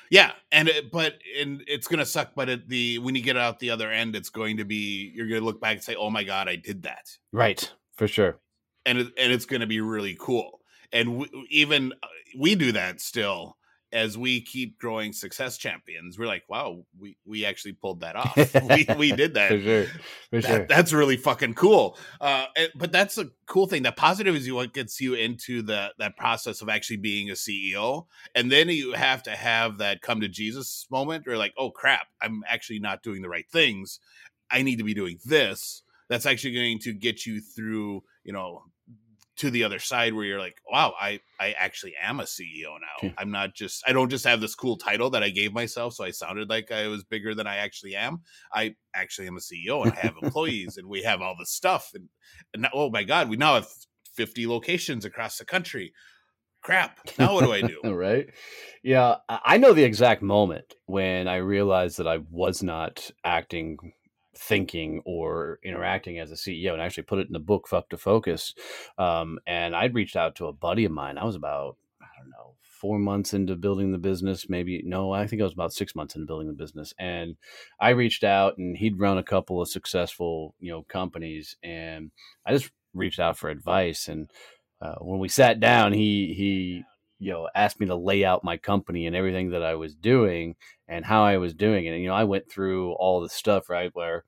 Yeah, 0.09 0.31
and 0.51 0.69
it, 0.69 0.91
but 0.91 1.15
and 1.39 1.63
it's 1.67 1.87
going 1.87 1.99
to 1.99 2.05
suck. 2.05 2.31
But 2.35 2.49
at 2.49 2.69
the 2.69 2.99
when 2.99 3.15
you 3.15 3.21
get 3.21 3.37
out 3.37 3.59
the 3.59 3.71
other 3.71 3.91
end, 3.91 4.15
it's 4.15 4.29
going 4.29 4.57
to 4.57 4.65
be 4.65 5.11
you're 5.15 5.27
going 5.27 5.41
to 5.41 5.45
look 5.45 5.59
back 5.59 5.73
and 5.73 5.83
say, 5.83 5.95
"Oh 5.95 6.09
my 6.09 6.23
god, 6.23 6.47
I 6.47 6.55
did 6.55 6.83
that." 6.83 7.09
Right, 7.31 7.71
for 7.95 8.07
sure. 8.07 8.39
and 8.85 8.99
it, 8.99 9.07
and 9.17 9.31
it's 9.33 9.45
going 9.45 9.61
to 9.61 9.67
be 9.67 9.81
really 9.81 10.15
cool. 10.19 10.61
And 10.93 11.17
we, 11.17 11.29
even 11.49 11.91
uh, 12.01 12.07
we 12.39 12.55
do 12.55 12.71
that 12.71 13.01
still 13.01 13.56
as 13.93 14.17
we 14.17 14.41
keep 14.41 14.77
growing 14.79 15.13
success 15.13 15.57
champions. 15.57 16.19
We're 16.19 16.27
like, 16.27 16.43
wow, 16.49 16.83
we 16.99 17.17
we 17.25 17.45
actually 17.45 17.73
pulled 17.73 18.01
that 18.01 18.15
off. 18.15 18.35
we 18.69 18.85
we 18.97 19.11
did 19.11 19.33
that. 19.35 19.49
For 19.49 19.59
sure. 19.61 19.85
For 19.85 20.41
That- 20.41 20.43
sure. 20.43 20.65
That's 20.67 20.93
really 20.93 21.17
fucking 21.17 21.53
cool. 21.53 21.97
Uh, 22.19 22.45
but 22.75 22.91
that's 22.91 23.17
a 23.17 23.29
cool 23.45 23.67
thing. 23.67 23.83
That 23.83 23.95
positive 23.95 24.35
is 24.35 24.51
what 24.51 24.73
gets 24.73 24.99
you 24.99 25.13
into 25.13 25.61
the 25.61 25.93
that 25.99 26.17
process 26.17 26.61
of 26.61 26.69
actually 26.69 26.97
being 26.97 27.29
a 27.29 27.33
CEO, 27.33 28.07
and 28.35 28.51
then 28.51 28.69
you 28.69 28.93
have 28.93 29.23
to 29.23 29.31
have 29.31 29.77
that 29.77 30.01
come 30.01 30.21
to 30.21 30.27
Jesus 30.27 30.85
moment, 30.91 31.27
or 31.27 31.37
like, 31.37 31.53
oh 31.57 31.71
crap, 31.71 32.07
I'm 32.21 32.43
actually 32.47 32.79
not 32.79 33.03
doing 33.03 33.21
the 33.21 33.29
right 33.29 33.49
things. 33.49 33.99
I 34.51 34.61
need 34.63 34.77
to 34.77 34.83
be 34.83 34.93
doing 34.93 35.19
this. 35.25 35.83
That's 36.09 36.25
actually 36.25 36.53
going 36.53 36.79
to 36.79 36.93
get 36.93 37.25
you 37.25 37.41
through, 37.41 38.01
you 38.23 38.31
know, 38.31 38.63
to 39.37 39.51
the 39.51 39.63
other 39.63 39.79
side 39.79 40.13
where 40.13 40.25
you're 40.25 40.39
like, 40.39 40.59
wow, 40.69 40.93
I 40.99 41.19
I 41.39 41.53
actually 41.57 41.93
am 42.01 42.19
a 42.19 42.23
CEO 42.23 42.77
now. 42.79 43.13
I'm 43.17 43.31
not 43.31 43.53
just 43.53 43.83
I 43.87 43.93
don't 43.93 44.09
just 44.09 44.25
have 44.25 44.41
this 44.41 44.55
cool 44.55 44.77
title 44.77 45.11
that 45.11 45.23
I 45.23 45.29
gave 45.29 45.53
myself, 45.53 45.93
so 45.93 46.03
I 46.03 46.11
sounded 46.11 46.49
like 46.49 46.71
I 46.71 46.87
was 46.87 47.03
bigger 47.03 47.35
than 47.35 47.47
I 47.47 47.57
actually 47.57 47.95
am. 47.95 48.21
I 48.53 48.75
actually 48.95 49.27
am 49.27 49.37
a 49.37 49.39
CEO 49.39 49.83
and 49.83 49.93
I 49.93 49.99
have 49.99 50.15
employees 50.21 50.77
and 50.77 50.87
we 50.87 51.03
have 51.03 51.21
all 51.21 51.35
this 51.37 51.51
stuff 51.51 51.91
and, 51.93 52.09
and 52.53 52.63
now, 52.63 52.69
oh 52.73 52.89
my 52.89 53.03
god, 53.03 53.29
we 53.29 53.37
now 53.37 53.55
have 53.55 53.67
50 54.15 54.47
locations 54.47 55.05
across 55.05 55.37
the 55.37 55.45
country. 55.45 55.93
Crap. 56.63 56.99
Now 57.17 57.35
what 57.35 57.45
do 57.45 57.53
I 57.53 57.61
do? 57.61 57.79
right? 57.95 58.27
Yeah, 58.83 59.17
I 59.29 59.57
know 59.57 59.73
the 59.73 59.83
exact 59.83 60.21
moment 60.21 60.73
when 60.85 61.27
I 61.27 61.37
realized 61.37 61.97
that 61.97 62.07
I 62.07 62.19
was 62.29 62.63
not 62.63 63.09
acting, 63.23 63.77
thinking, 64.37 65.01
or 65.05 65.59
interacting 65.63 66.19
as 66.19 66.31
a 66.31 66.35
CEO, 66.35 66.73
and 66.73 66.81
actually 66.81 67.03
put 67.03 67.19
it 67.19 67.27
in 67.27 67.33
the 67.33 67.39
book 67.39 67.67
"Fuck 67.67 67.89
to 67.89 67.97
Focus." 67.97 68.53
Um, 68.97 69.39
and 69.47 69.75
I'd 69.75 69.95
reached 69.95 70.15
out 70.15 70.35
to 70.35 70.47
a 70.47 70.53
buddy 70.53 70.85
of 70.85 70.91
mine. 70.91 71.17
I 71.17 71.25
was 71.25 71.35
about, 71.35 71.77
I 72.01 72.05
I 72.17 72.21
don't 72.21 72.29
know, 72.31 72.55
four 72.61 72.99
months 72.99 73.33
into 73.33 73.55
building 73.55 73.91
the 73.91 73.97
business, 73.97 74.49
maybe 74.49 74.81
no, 74.85 75.11
I 75.11 75.27
think 75.27 75.41
I 75.41 75.45
was 75.45 75.53
about 75.53 75.73
six 75.73 75.95
months 75.95 76.15
into 76.15 76.27
building 76.27 76.47
the 76.47 76.53
business. 76.53 76.93
And 76.99 77.35
I 77.79 77.89
reached 77.89 78.23
out 78.23 78.57
and 78.57 78.77
he'd 78.77 78.99
run 78.99 79.17
a 79.17 79.23
couple 79.23 79.61
of 79.61 79.69
successful, 79.69 80.55
you 80.59 80.71
know, 80.71 80.83
companies. 80.83 81.57
And 81.63 82.11
I 82.45 82.53
just 82.53 82.71
reached 82.93 83.19
out 83.19 83.37
for 83.37 83.49
advice. 83.49 84.07
And 84.07 84.29
uh, 84.81 84.95
when 84.95 85.19
we 85.19 85.27
sat 85.27 85.59
down, 85.59 85.93
he, 85.93 86.33
he, 86.35 86.83
you 87.19 87.31
know, 87.31 87.49
asked 87.55 87.79
me 87.79 87.87
to 87.87 87.95
lay 87.95 88.23
out 88.23 88.43
my 88.43 88.57
company 88.57 89.07
and 89.07 89.15
everything 89.15 89.51
that 89.51 89.63
I 89.63 89.75
was 89.75 89.95
doing 89.95 90.55
and 90.87 91.05
how 91.05 91.23
I 91.23 91.37
was 91.37 91.53
doing 91.53 91.85
it. 91.85 91.89
And, 91.89 92.01
you 92.01 92.07
know, 92.07 92.15
I 92.15 92.23
went 92.23 92.49
through 92.49 92.93
all 92.93 93.21
the 93.21 93.29
stuff, 93.29 93.69
right, 93.69 93.89
where 93.93 94.23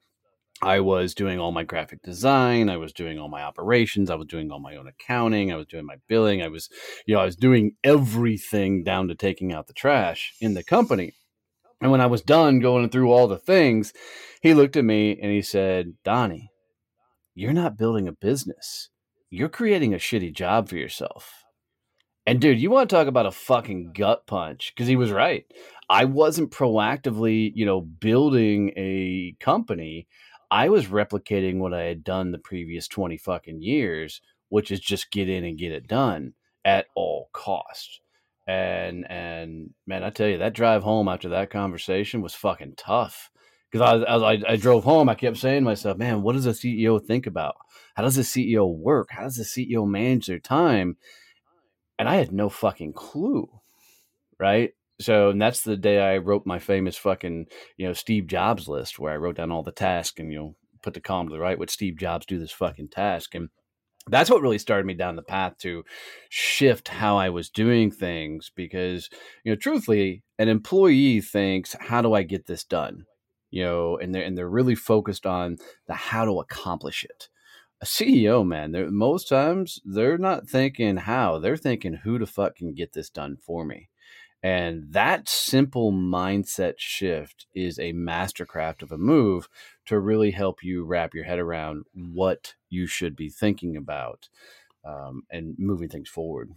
I 0.61 0.81
was 0.81 1.13
doing 1.13 1.39
all 1.39 1.51
my 1.51 1.63
graphic 1.63 2.01
design. 2.01 2.69
I 2.69 2.77
was 2.77 2.91
doing 2.91 3.17
all 3.17 3.29
my 3.29 3.43
operations. 3.43 4.09
I 4.09 4.15
was 4.15 4.27
doing 4.27 4.51
all 4.51 4.59
my 4.59 4.75
own 4.75 4.87
accounting. 4.87 5.51
I 5.51 5.55
was 5.55 5.67
doing 5.67 5.85
my 5.85 5.95
billing. 6.07 6.41
I 6.41 6.49
was, 6.49 6.69
you 7.05 7.15
know, 7.15 7.21
I 7.21 7.25
was 7.25 7.37
doing 7.37 7.75
everything 7.83 8.83
down 8.83 9.07
to 9.07 9.15
taking 9.15 9.53
out 9.53 9.67
the 9.67 9.73
trash 9.73 10.33
in 10.41 10.55
the 10.55 10.63
company. 10.63 11.13
And 11.81 11.91
when 11.91 12.01
I 12.01 12.07
was 12.07 12.21
done 12.21 12.59
going 12.59 12.89
through 12.89 13.11
all 13.11 13.27
the 13.27 13.37
things, 13.37 13.93
he 14.41 14.53
looked 14.53 14.75
at 14.75 14.83
me 14.83 15.17
and 15.21 15.31
he 15.31 15.41
said, 15.41 15.93
Donnie, 16.03 16.51
you're 17.35 17.53
not 17.53 17.77
building 17.77 18.07
a 18.07 18.11
business. 18.11 18.89
You're 19.29 19.47
creating 19.47 19.93
a 19.93 19.97
shitty 19.97 20.33
job 20.33 20.67
for 20.67 20.75
yourself. 20.75 21.38
And 22.29 22.39
dude, 22.39 22.61
you 22.61 22.69
want 22.69 22.87
to 22.87 22.95
talk 22.95 23.07
about 23.07 23.25
a 23.25 23.31
fucking 23.31 23.93
gut 23.93 24.27
punch? 24.27 24.71
Because 24.71 24.87
he 24.87 24.95
was 24.95 25.09
right. 25.09 25.47
I 25.89 26.05
wasn't 26.05 26.51
proactively, 26.51 27.51
you 27.55 27.65
know, 27.65 27.81
building 27.81 28.71
a 28.77 29.35
company. 29.39 30.07
I 30.51 30.69
was 30.69 30.85
replicating 30.85 31.57
what 31.57 31.73
I 31.73 31.85
had 31.85 32.03
done 32.03 32.31
the 32.31 32.37
previous 32.37 32.87
20 32.87 33.17
fucking 33.17 33.63
years, 33.63 34.21
which 34.49 34.69
is 34.69 34.79
just 34.79 35.09
get 35.09 35.27
in 35.27 35.43
and 35.43 35.57
get 35.57 35.71
it 35.71 35.87
done 35.87 36.33
at 36.63 36.85
all 36.95 37.31
costs. 37.33 37.99
And 38.47 39.09
and 39.09 39.71
man, 39.87 40.03
I 40.03 40.11
tell 40.11 40.27
you, 40.27 40.37
that 40.37 40.53
drive 40.53 40.83
home 40.83 41.07
after 41.07 41.29
that 41.29 41.49
conversation 41.49 42.21
was 42.21 42.35
fucking 42.35 42.75
tough. 42.77 43.31
Because 43.71 44.03
I, 44.07 44.15
I, 44.15 44.41
I 44.49 44.55
drove 44.55 44.83
home, 44.83 45.09
I 45.09 45.15
kept 45.15 45.37
saying 45.37 45.61
to 45.61 45.65
myself, 45.65 45.97
man, 45.97 46.21
what 46.21 46.33
does 46.33 46.45
a 46.45 46.51
CEO 46.51 47.03
think 47.03 47.25
about? 47.25 47.55
How 47.95 48.03
does 48.03 48.19
a 48.19 48.21
CEO 48.21 48.71
work? 48.71 49.07
How 49.09 49.23
does 49.23 49.39
a 49.39 49.43
CEO 49.43 49.87
manage 49.87 50.27
their 50.27 50.37
time? 50.37 50.97
And 51.99 52.09
I 52.09 52.15
had 52.15 52.31
no 52.31 52.49
fucking 52.49 52.93
clue. 52.93 53.49
Right. 54.39 54.71
So, 55.01 55.29
and 55.29 55.41
that's 55.41 55.61
the 55.61 55.77
day 55.77 55.99
I 55.99 56.17
wrote 56.17 56.45
my 56.45 56.59
famous 56.59 56.97
fucking, 56.97 57.47
you 57.77 57.87
know, 57.87 57.93
Steve 57.93 58.27
Jobs 58.27 58.67
list 58.67 58.99
where 58.99 59.13
I 59.13 59.17
wrote 59.17 59.35
down 59.35 59.51
all 59.51 59.63
the 59.63 59.71
tasks 59.71 60.19
and, 60.19 60.31
you 60.31 60.39
know, 60.39 60.55
put 60.81 60.93
the 60.93 61.01
column 61.01 61.27
to 61.27 61.33
the 61.33 61.39
right, 61.39 61.59
what 61.59 61.69
Steve 61.69 61.97
Jobs 61.97 62.25
do 62.25 62.39
this 62.39 62.51
fucking 62.51 62.89
task. 62.89 63.35
And 63.35 63.49
that's 64.07 64.29
what 64.29 64.41
really 64.41 64.57
started 64.57 64.85
me 64.85 64.93
down 64.93 65.15
the 65.15 65.21
path 65.21 65.57
to 65.59 65.83
shift 66.29 66.87
how 66.87 67.17
I 67.17 67.29
was 67.29 67.49
doing 67.49 67.91
things 67.91 68.51
because, 68.55 69.09
you 69.43 69.51
know, 69.51 69.57
truthfully, 69.57 70.23
an 70.37 70.47
employee 70.47 71.21
thinks, 71.21 71.75
how 71.79 72.01
do 72.01 72.13
I 72.13 72.23
get 72.23 72.47
this 72.47 72.63
done? 72.63 73.05
You 73.51 73.63
know, 73.63 73.97
and 73.97 74.13
they're, 74.13 74.23
and 74.23 74.37
they're 74.37 74.49
really 74.49 74.75
focused 74.75 75.25
on 75.25 75.57
the 75.87 75.93
how 75.93 76.25
to 76.25 76.39
accomplish 76.39 77.03
it 77.03 77.29
a 77.81 77.85
CEO, 77.85 78.45
man, 78.45 78.71
they're, 78.71 78.91
most 78.91 79.29
times 79.29 79.79
they're 79.85 80.17
not 80.17 80.47
thinking 80.47 80.97
how, 80.97 81.39
they're 81.39 81.57
thinking 81.57 81.93
who 81.93 82.19
the 82.19 82.27
fuck 82.27 82.55
can 82.55 82.73
get 82.73 82.93
this 82.93 83.09
done 83.09 83.37
for 83.37 83.63
me. 83.65 83.89
And 84.41 84.85
that 84.91 85.27
simple 85.27 85.91
mindset 85.91 86.75
shift 86.77 87.45
is 87.53 87.77
a 87.77 87.93
mastercraft 87.93 88.81
of 88.81 88.91
a 88.91 88.97
move 88.97 89.49
to 89.85 89.99
really 89.99 90.31
help 90.31 90.63
you 90.63 90.85
wrap 90.85 91.13
your 91.13 91.25
head 91.25 91.39
around 91.39 91.85
what 91.93 92.55
you 92.69 92.87
should 92.87 93.15
be 93.15 93.29
thinking 93.29 93.75
about 93.75 94.29
um, 94.85 95.23
and 95.29 95.55
moving 95.57 95.89
things 95.89 96.09
forward. 96.09 96.51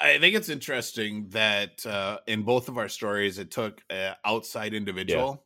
I 0.00 0.18
think 0.18 0.34
it's 0.34 0.48
interesting 0.48 1.28
that 1.30 1.84
uh, 1.86 2.18
in 2.26 2.42
both 2.42 2.68
of 2.68 2.78
our 2.78 2.88
stories, 2.88 3.38
it 3.38 3.50
took 3.50 3.82
an 3.90 4.14
outside 4.24 4.74
individual 4.74 5.45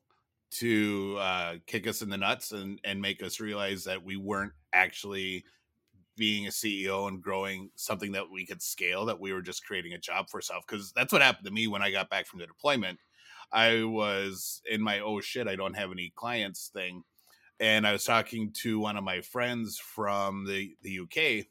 to 0.51 1.17
uh, 1.21 1.55
kick 1.67 1.87
us 1.87 2.03
in 2.03 2.11
the 2.11 2.17
nuts 2.17 2.53
and 2.53 2.81
and 2.85 3.01
make 3.01 3.23
us 3.23 3.41
realize 3.41 3.85
that 3.85 4.03
we 4.03 4.17
weren't 4.17 4.53
actually 4.73 5.45
being 6.17 6.47
a 6.47 6.51
CEO 6.51 7.09
and 7.09 7.23
growing 7.23 7.71
something 7.77 8.13
that 8.13 8.31
we 8.31 8.45
could 8.45 8.61
scale, 8.61 9.07
that 9.07 9.19
we 9.19 9.33
were 9.33 9.41
just 9.41 9.65
creating 9.65 9.95
a 9.95 9.99
job 9.99 10.29
for 10.29 10.39
ourselves. 10.39 10.67
Because 10.69 10.93
that's 10.93 11.13
what 11.13 11.23
happened 11.23 11.47
to 11.47 11.53
me 11.53 11.67
when 11.67 11.83
I 11.83 11.91
got 11.91 12.11
back 12.11 12.27
from 12.27 12.41
the 12.41 12.47
deployment. 12.47 12.99
I 13.53 13.85
was 13.85 14.61
in 14.71 14.83
my 14.83 15.01
oh 15.01 15.21
shit, 15.21 15.49
I 15.49 15.57
don't 15.57 15.77
have 15.77 15.91
any 15.91 16.13
clients 16.15 16.71
thing. 16.73 17.03
And 17.59 17.87
I 17.87 17.93
was 17.93 18.05
talking 18.05 18.53
to 18.63 18.79
one 18.79 18.97
of 18.97 19.05
my 19.05 19.21
friends 19.21 19.79
from 19.79 20.47
the, 20.47 20.75
the 20.83 21.01
UK 21.01 21.47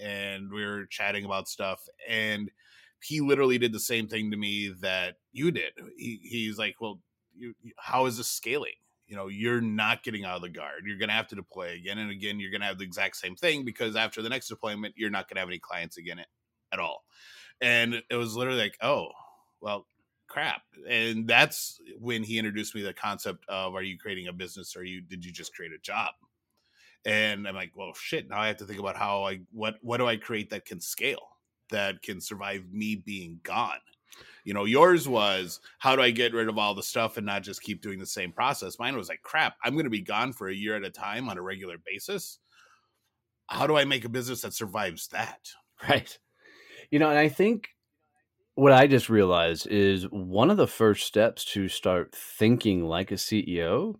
and 0.00 0.50
we 0.50 0.64
were 0.64 0.86
chatting 0.86 1.24
about 1.24 1.48
stuff. 1.48 1.86
And 2.08 2.50
he 3.02 3.20
literally 3.20 3.58
did 3.58 3.72
the 3.72 3.80
same 3.80 4.08
thing 4.08 4.30
to 4.30 4.36
me 4.36 4.74
that 4.80 5.16
you 5.32 5.50
did. 5.50 5.72
He, 5.96 6.20
he's 6.22 6.58
like, 6.58 6.76
Well, 6.80 7.00
you, 7.36 7.54
how 7.78 8.06
is 8.06 8.16
this 8.16 8.28
scaling? 8.28 8.72
You 9.06 9.16
know, 9.16 9.28
you're 9.28 9.60
not 9.60 10.02
getting 10.02 10.24
out 10.24 10.36
of 10.36 10.42
the 10.42 10.48
guard. 10.48 10.84
You're 10.86 10.98
going 10.98 11.08
to 11.08 11.14
have 11.14 11.28
to 11.28 11.34
deploy 11.34 11.74
again 11.74 11.98
and 11.98 12.10
again. 12.10 12.40
You're 12.40 12.50
going 12.50 12.62
to 12.62 12.66
have 12.66 12.78
the 12.78 12.84
exact 12.84 13.16
same 13.16 13.36
thing 13.36 13.64
because 13.64 13.94
after 13.94 14.22
the 14.22 14.28
next 14.28 14.48
deployment, 14.48 14.94
you're 14.96 15.10
not 15.10 15.28
going 15.28 15.36
to 15.36 15.40
have 15.40 15.48
any 15.48 15.58
clients 15.58 15.98
again 15.98 16.20
at 16.72 16.78
all. 16.78 17.04
And 17.60 18.02
it 18.10 18.16
was 18.16 18.34
literally 18.34 18.60
like, 18.60 18.78
oh, 18.80 19.08
well, 19.60 19.86
crap. 20.28 20.62
And 20.88 21.28
that's 21.28 21.78
when 21.98 22.22
he 22.22 22.38
introduced 22.38 22.74
me 22.74 22.80
the 22.80 22.94
concept 22.94 23.44
of 23.48 23.74
are 23.74 23.82
you 23.82 23.98
creating 23.98 24.28
a 24.28 24.32
business 24.32 24.74
or 24.74 24.82
you 24.82 25.02
did 25.02 25.24
you 25.24 25.30
just 25.30 25.54
create 25.54 25.72
a 25.72 25.78
job? 25.78 26.12
And 27.04 27.46
I'm 27.46 27.54
like, 27.54 27.72
well, 27.76 27.92
shit. 27.94 28.30
Now 28.30 28.38
I 28.38 28.46
have 28.46 28.56
to 28.58 28.64
think 28.64 28.80
about 28.80 28.96
how 28.96 29.24
I 29.24 29.40
what 29.52 29.76
what 29.82 29.98
do 29.98 30.06
I 30.06 30.16
create 30.16 30.48
that 30.50 30.64
can 30.64 30.80
scale, 30.80 31.36
that 31.70 32.00
can 32.02 32.20
survive 32.20 32.64
me 32.72 32.96
being 32.96 33.40
gone 33.42 33.80
you 34.44 34.54
know, 34.54 34.64
yours 34.64 35.08
was 35.08 35.60
how 35.78 35.96
do 35.96 36.02
I 36.02 36.10
get 36.10 36.34
rid 36.34 36.48
of 36.48 36.58
all 36.58 36.74
the 36.74 36.82
stuff 36.82 37.16
and 37.16 37.26
not 37.26 37.42
just 37.42 37.62
keep 37.62 37.82
doing 37.82 37.98
the 37.98 38.06
same 38.06 38.32
process? 38.32 38.78
Mine 38.78 38.96
was 38.96 39.08
like, 39.08 39.22
crap, 39.22 39.56
I'm 39.64 39.74
going 39.74 39.84
to 39.84 39.90
be 39.90 40.00
gone 40.00 40.32
for 40.32 40.48
a 40.48 40.54
year 40.54 40.76
at 40.76 40.84
a 40.84 40.90
time 40.90 41.28
on 41.28 41.38
a 41.38 41.42
regular 41.42 41.76
basis. 41.84 42.38
How 43.46 43.66
do 43.66 43.76
I 43.76 43.84
make 43.84 44.04
a 44.04 44.08
business 44.08 44.42
that 44.42 44.54
survives 44.54 45.08
that? 45.08 45.40
Right. 45.88 46.16
You 46.92 47.00
know, 47.00 47.10
and 47.10 47.18
I 47.18 47.28
think 47.28 47.70
what 48.54 48.70
I 48.70 48.86
just 48.86 49.08
realized 49.08 49.66
is 49.66 50.04
one 50.10 50.48
of 50.48 50.56
the 50.56 50.68
first 50.68 51.06
steps 51.06 51.44
to 51.54 51.66
start 51.66 52.14
thinking 52.14 52.84
like 52.84 53.10
a 53.10 53.14
CEO 53.14 53.96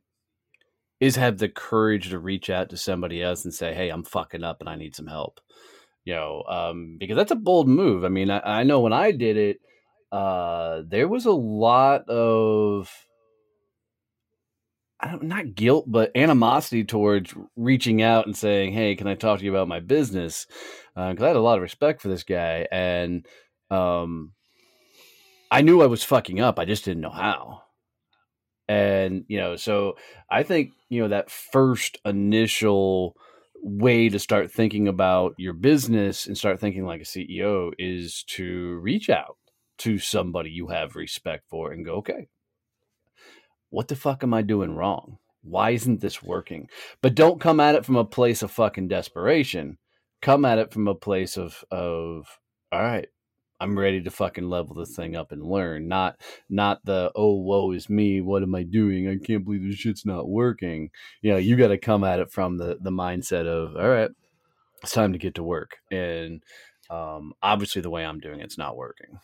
is 1.01 1.17
have 1.17 1.39
the 1.39 1.49
courage 1.49 2.11
to 2.11 2.19
reach 2.21 2.51
out 2.51 2.69
to 2.71 2.77
somebody 2.77 3.21
else 3.21 3.45
and 3.45 3.53
say, 3.53 3.75
"Hey, 3.75 3.89
I'm 3.89 4.05
fucking 4.05 4.45
up 4.45 4.61
and 4.61 4.69
I 4.69 4.77
need 4.77 4.95
some 4.95 5.09
help." 5.09 5.41
You 6.05 6.15
know, 6.15 6.45
um, 6.49 6.97
because 7.01 7.17
that's 7.17 7.33
a 7.33 7.37
bold 7.37 7.69
move. 7.69 8.05
I 8.05 8.09
mean, 8.09 8.31
I, 8.31 8.61
I 8.61 8.63
know 8.63 8.79
when 8.81 8.93
I 8.93 9.11
did 9.11 9.37
it, 9.37 9.59
uh, 10.12 10.83
there 10.87 11.09
was 11.09 11.25
a 11.25 11.33
lot 11.33 12.09
of 12.09 12.92
I 15.00 15.11
don't, 15.11 15.25
not 15.25 15.57
guilt, 15.57 15.87
but 15.88 16.16
animosity 16.16 16.85
towards 16.85 17.35
reaching 17.57 18.02
out 18.02 18.26
and 18.26 18.37
saying, 18.37 18.73
"Hey, 18.73 18.95
can 18.95 19.09
I 19.09 19.14
talk 19.16 19.40
to 19.40 19.45
you 19.45 19.50
about 19.50 19.66
my 19.66 19.81
business?" 19.81 20.47
Because 20.95 21.21
uh, 21.21 21.25
I 21.25 21.28
had 21.28 21.37
a 21.37 21.40
lot 21.40 21.57
of 21.57 21.62
respect 21.62 22.00
for 22.00 22.09
this 22.09 22.23
guy, 22.23 22.69
and 22.71 23.26
um, 23.71 24.33
I 25.50 25.62
knew 25.62 25.83
I 25.83 25.87
was 25.87 26.04
fucking 26.04 26.40
up. 26.40 26.59
I 26.59 26.66
just 26.66 26.85
didn't 26.85 27.02
know 27.02 27.11
how. 27.11 27.62
And 28.69 29.25
you 29.28 29.38
know, 29.38 29.57
so 29.57 29.97
I 30.31 30.45
think 30.45 30.71
you 30.88 31.02
know 31.02 31.09
that 31.09 31.31
first 31.31 31.99
initial 32.04 33.16
way 33.57 34.09
to 34.09 34.19
start 34.19 34.52
thinking 34.52 34.88
about 34.88 35.35
your 35.38 35.52
business 35.52 36.26
and 36.26 36.38
start 36.38 36.61
thinking 36.61 36.85
like 36.85 37.00
a 37.00 37.04
CEO 37.04 37.73
is 37.78 38.25
to 38.25 38.76
reach 38.83 39.09
out 39.09 39.37
to 39.79 39.99
somebody 39.99 40.50
you 40.50 40.69
have 40.69 40.97
respect 40.97 41.45
for 41.49 41.73
and 41.73 41.85
go, 41.85 41.95
okay, 41.95 42.29
what 43.71 43.88
the 43.88 43.97
fuck 43.97 44.23
am 44.23 44.35
I 44.35 44.43
doing 44.43 44.75
wrong? 44.75 45.19
Why 45.43 45.71
isn't 45.71 46.00
this 46.00 46.23
working? 46.23 46.69
But 47.00 47.14
don't 47.14 47.41
come 47.41 47.59
at 47.59 47.75
it 47.75 47.85
from 47.85 47.97
a 47.97 48.05
place 48.05 48.43
of 48.43 48.50
fucking 48.50 48.88
desperation. 48.88 49.79
Come 50.21 50.45
at 50.45 50.59
it 50.59 50.73
from 50.73 50.87
a 50.87 50.95
place 50.95 51.37
of 51.37 51.64
of 51.71 52.38
all 52.71 52.83
right, 52.83 53.09
I'm 53.62 53.79
ready 53.79 54.02
to 54.02 54.11
fucking 54.11 54.49
level 54.49 54.75
this 54.75 54.95
thing 54.97 55.17
up 55.17 55.31
and 55.33 55.43
learn. 55.43 55.88
Not 55.88 56.21
not 56.49 56.85
the 56.85 57.12
oh 57.14 57.35
woe 57.35 57.73
is 57.73 57.88
me, 57.88 58.21
what 58.21 58.43
am 58.43 58.55
I 58.55 58.64
doing? 58.64 59.09
I 59.09 59.25
can't 59.25 59.45
believe 59.45 59.62
this 59.62 59.76
shit's 59.76 60.05
not 60.05 60.29
working. 60.29 60.91
You 61.23 61.33
know, 61.33 61.38
you 61.38 61.57
got 61.57 61.69
to 61.69 61.79
come 61.79 62.05
at 62.05 62.21
it 62.21 62.31
from 62.31 62.59
the 62.59 62.79
the 62.81 62.91
mindset 62.91 63.47
of 63.47 63.76
all 63.76 63.88
right, 63.88 64.11
it's 64.83 64.93
time 64.93 65.12
to 65.12 65.19
get 65.19 65.37
to 65.37 65.43
work. 65.43 65.79
And 65.91 66.43
um, 66.91 67.33
obviously, 67.43 67.83
the 67.83 67.91
way 67.91 68.05
I'm 68.05 68.21
doing 68.21 68.41
it's 68.41 68.59
not 68.59 68.76
working. 68.76 69.19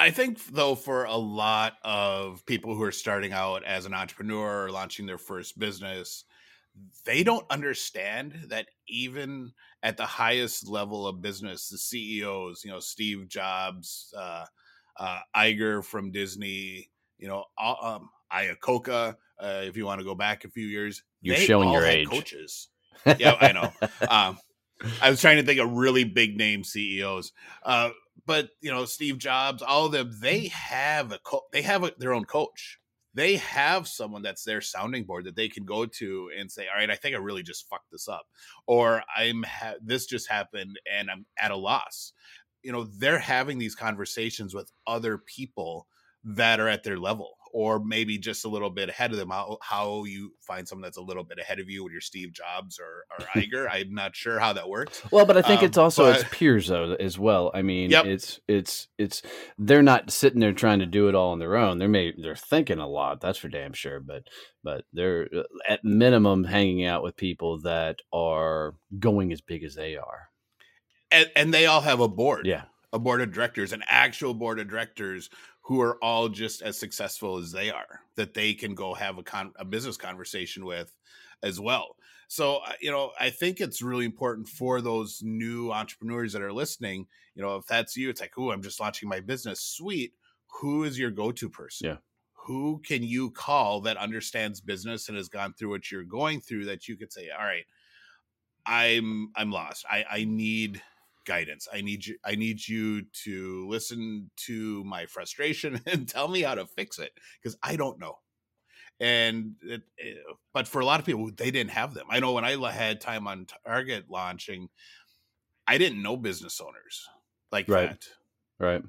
I 0.00 0.10
think 0.10 0.42
though 0.46 0.74
for 0.74 1.04
a 1.04 1.16
lot 1.16 1.74
of 1.84 2.44
people 2.46 2.74
who 2.74 2.82
are 2.82 2.92
starting 2.92 3.32
out 3.32 3.64
as 3.64 3.84
an 3.84 3.92
entrepreneur 3.92 4.64
or 4.64 4.70
launching 4.70 5.04
their 5.04 5.18
first 5.18 5.58
business, 5.58 6.24
they 7.04 7.22
don't 7.22 7.44
understand 7.50 8.46
that 8.48 8.66
even 8.88 9.52
at 9.82 9.98
the 9.98 10.06
highest 10.06 10.66
level 10.66 11.06
of 11.06 11.20
business, 11.20 11.68
the 11.68 11.76
CEOs, 11.76 12.64
you 12.64 12.70
know, 12.70 12.80
Steve 12.80 13.28
Jobs, 13.28 14.14
uh, 14.16 14.46
uh, 14.98 15.18
Iger 15.36 15.84
from 15.84 16.12
Disney, 16.12 16.90
you 17.18 17.28
know, 17.28 17.44
um, 17.58 18.08
Iacocca, 18.32 19.16
uh, 19.38 19.62
if 19.64 19.76
you 19.76 19.84
want 19.84 20.00
to 20.00 20.04
go 20.04 20.14
back 20.14 20.44
a 20.44 20.48
few 20.48 20.66
years, 20.66 21.02
you're 21.20 21.36
showing 21.36 21.70
your 21.72 21.84
age. 21.84 22.08
Coaches, 22.08 22.68
yeah, 23.18 23.36
I 23.38 23.52
know. 23.52 23.72
Um, 24.08 24.38
I 25.02 25.10
was 25.10 25.20
trying 25.20 25.36
to 25.36 25.42
think 25.42 25.60
of 25.60 25.70
really 25.72 26.04
big 26.04 26.36
name 26.36 26.64
CEOs. 26.64 27.32
Uh, 27.62 27.90
but 28.26 28.50
you 28.60 28.70
know, 28.70 28.84
Steve 28.84 29.18
Jobs, 29.18 29.62
all 29.62 29.86
of 29.86 29.92
them, 29.92 30.12
they 30.20 30.42
mm. 30.42 30.50
have 30.50 31.12
a 31.12 31.18
co- 31.18 31.46
they 31.52 31.62
have 31.62 31.84
a, 31.84 31.92
their 31.98 32.14
own 32.14 32.24
coach. 32.24 32.78
They 33.12 33.36
have 33.36 33.88
someone 33.88 34.22
that's 34.22 34.44
their 34.44 34.60
sounding 34.60 35.02
board 35.04 35.24
that 35.24 35.34
they 35.34 35.48
can 35.48 35.64
go 35.64 35.84
to 35.84 36.30
and 36.38 36.50
say, 36.50 36.66
"All 36.68 36.78
right, 36.78 36.90
I 36.90 36.96
think 36.96 37.14
I 37.14 37.18
really 37.18 37.42
just 37.42 37.68
fucked 37.68 37.90
this 37.90 38.08
up," 38.08 38.26
or 38.66 39.02
"I'm 39.16 39.42
ha- 39.42 39.74
this 39.82 40.06
just 40.06 40.28
happened 40.28 40.78
and 40.90 41.10
I'm 41.10 41.26
at 41.38 41.50
a 41.50 41.56
loss." 41.56 42.12
You 42.62 42.72
know, 42.72 42.84
they're 42.84 43.18
having 43.18 43.58
these 43.58 43.74
conversations 43.74 44.54
with 44.54 44.70
other 44.86 45.18
people 45.18 45.86
that 46.22 46.60
are 46.60 46.68
at 46.68 46.84
their 46.84 46.98
level 46.98 47.38
or 47.52 47.82
maybe 47.82 48.18
just 48.18 48.44
a 48.44 48.48
little 48.48 48.70
bit 48.70 48.88
ahead 48.88 49.10
of 49.10 49.16
them. 49.16 49.30
How, 49.30 49.58
how 49.60 50.04
you 50.04 50.32
find 50.40 50.66
someone 50.66 50.82
that's 50.82 50.96
a 50.96 51.02
little 51.02 51.24
bit 51.24 51.38
ahead 51.38 51.60
of 51.60 51.68
you 51.68 51.84
when 51.84 51.92
you're 51.92 52.00
Steve 52.00 52.32
Jobs 52.32 52.78
or, 52.78 53.04
or 53.18 53.26
Iger. 53.40 53.68
I'm 53.70 53.94
not 53.94 54.14
sure 54.16 54.38
how 54.38 54.52
that 54.52 54.68
works. 54.68 55.02
Well, 55.10 55.26
but 55.26 55.36
I 55.36 55.42
think 55.42 55.60
um, 55.60 55.66
it's 55.66 55.78
also 55.78 56.04
but, 56.04 56.20
its 56.20 56.28
peers 56.30 56.68
though 56.68 56.94
as 56.94 57.18
well. 57.18 57.50
I 57.54 57.62
mean, 57.62 57.90
yep. 57.90 58.06
it's 58.06 58.40
it's 58.48 58.88
it's 58.98 59.22
they're 59.58 59.82
not 59.82 60.10
sitting 60.10 60.40
there 60.40 60.52
trying 60.52 60.80
to 60.80 60.86
do 60.86 61.08
it 61.08 61.14
all 61.14 61.32
on 61.32 61.38
their 61.38 61.56
own. 61.56 61.78
They're 61.78 61.88
may 61.88 62.12
they're 62.16 62.36
thinking 62.36 62.78
a 62.78 62.88
lot. 62.88 63.20
That's 63.20 63.38
for 63.38 63.48
damn 63.48 63.72
sure. 63.72 64.00
But 64.00 64.24
but 64.62 64.84
they're 64.92 65.28
uh, 65.34 65.42
at 65.68 65.84
minimum 65.84 66.44
hanging 66.44 66.84
out 66.84 67.02
with 67.02 67.16
people 67.16 67.60
that 67.62 67.96
are 68.12 68.74
going 68.98 69.32
as 69.32 69.40
big 69.40 69.64
as 69.64 69.74
they 69.74 69.96
are. 69.96 70.28
And, 71.12 71.28
and 71.34 71.52
they 71.52 71.66
all 71.66 71.80
have 71.80 72.00
a 72.00 72.08
board. 72.08 72.46
Yeah 72.46 72.62
a 72.92 72.98
board 72.98 73.20
of 73.20 73.32
directors, 73.32 73.72
an 73.72 73.84
actual 73.86 74.34
board 74.34 74.58
of 74.58 74.68
directors 74.68 75.30
who 75.70 75.80
are 75.80 76.02
all 76.02 76.28
just 76.28 76.62
as 76.62 76.76
successful 76.76 77.36
as 77.36 77.52
they 77.52 77.70
are 77.70 78.00
that 78.16 78.34
they 78.34 78.52
can 78.52 78.74
go 78.74 78.92
have 78.92 79.18
a 79.18 79.22
con- 79.22 79.52
a 79.54 79.64
business 79.64 79.96
conversation 79.96 80.64
with 80.64 80.92
as 81.44 81.60
well. 81.60 81.94
So, 82.26 82.56
uh, 82.56 82.72
you 82.80 82.90
know, 82.90 83.12
I 83.20 83.30
think 83.30 83.60
it's 83.60 83.80
really 83.80 84.04
important 84.04 84.48
for 84.48 84.80
those 84.80 85.22
new 85.22 85.70
entrepreneurs 85.70 86.32
that 86.32 86.42
are 86.42 86.52
listening. 86.52 87.06
You 87.36 87.42
know, 87.42 87.54
if 87.54 87.66
that's 87.66 87.96
you, 87.96 88.10
it's 88.10 88.20
like, 88.20 88.32
oh, 88.36 88.50
I'm 88.50 88.62
just 88.62 88.80
launching 88.80 89.08
my 89.08 89.20
business. 89.20 89.60
Sweet. 89.60 90.12
Who 90.60 90.82
is 90.82 90.98
your 90.98 91.12
go 91.12 91.30
to 91.30 91.48
person? 91.48 91.86
Yeah. 91.86 91.96
Who 92.32 92.82
can 92.84 93.04
you 93.04 93.30
call 93.30 93.80
that 93.82 93.96
understands 93.96 94.60
business 94.60 95.06
and 95.06 95.16
has 95.16 95.28
gone 95.28 95.52
through 95.52 95.70
what 95.70 95.88
you're 95.92 96.02
going 96.02 96.40
through 96.40 96.64
that 96.64 96.88
you 96.88 96.96
could 96.96 97.12
say, 97.12 97.30
all 97.30 97.44
right, 97.44 97.66
I'm 98.66 99.30
I'm 99.36 99.52
lost. 99.52 99.86
I 99.88 100.04
I 100.10 100.24
need 100.24 100.82
guidance. 101.24 101.68
I 101.72 101.80
need 101.80 102.04
you 102.04 102.16
I 102.24 102.34
need 102.34 102.66
you 102.66 103.02
to 103.24 103.66
listen 103.68 104.30
to 104.46 104.84
my 104.84 105.06
frustration 105.06 105.80
and 105.86 106.08
tell 106.08 106.28
me 106.28 106.42
how 106.42 106.54
to 106.54 106.66
fix 106.66 106.98
it 106.98 107.12
because 107.42 107.56
I 107.62 107.76
don't 107.76 107.98
know. 107.98 108.18
And 108.98 109.54
it, 109.62 109.82
it, 109.96 110.18
eh, 110.18 110.32
but 110.52 110.68
for 110.68 110.80
a 110.80 110.84
lot 110.84 111.00
of 111.00 111.06
people 111.06 111.30
they 111.36 111.50
didn't 111.50 111.70
have 111.70 111.94
them. 111.94 112.06
I 112.10 112.20
know 112.20 112.32
when 112.32 112.44
I 112.44 112.72
had 112.72 113.00
time 113.00 113.26
on 113.26 113.46
Target 113.66 114.04
launching, 114.08 114.68
I 115.66 115.78
didn't 115.78 116.02
know 116.02 116.16
business 116.16 116.60
owners 116.60 117.08
like 117.52 117.68
right. 117.68 117.90
that. 117.90 118.08
Right. 118.58 118.82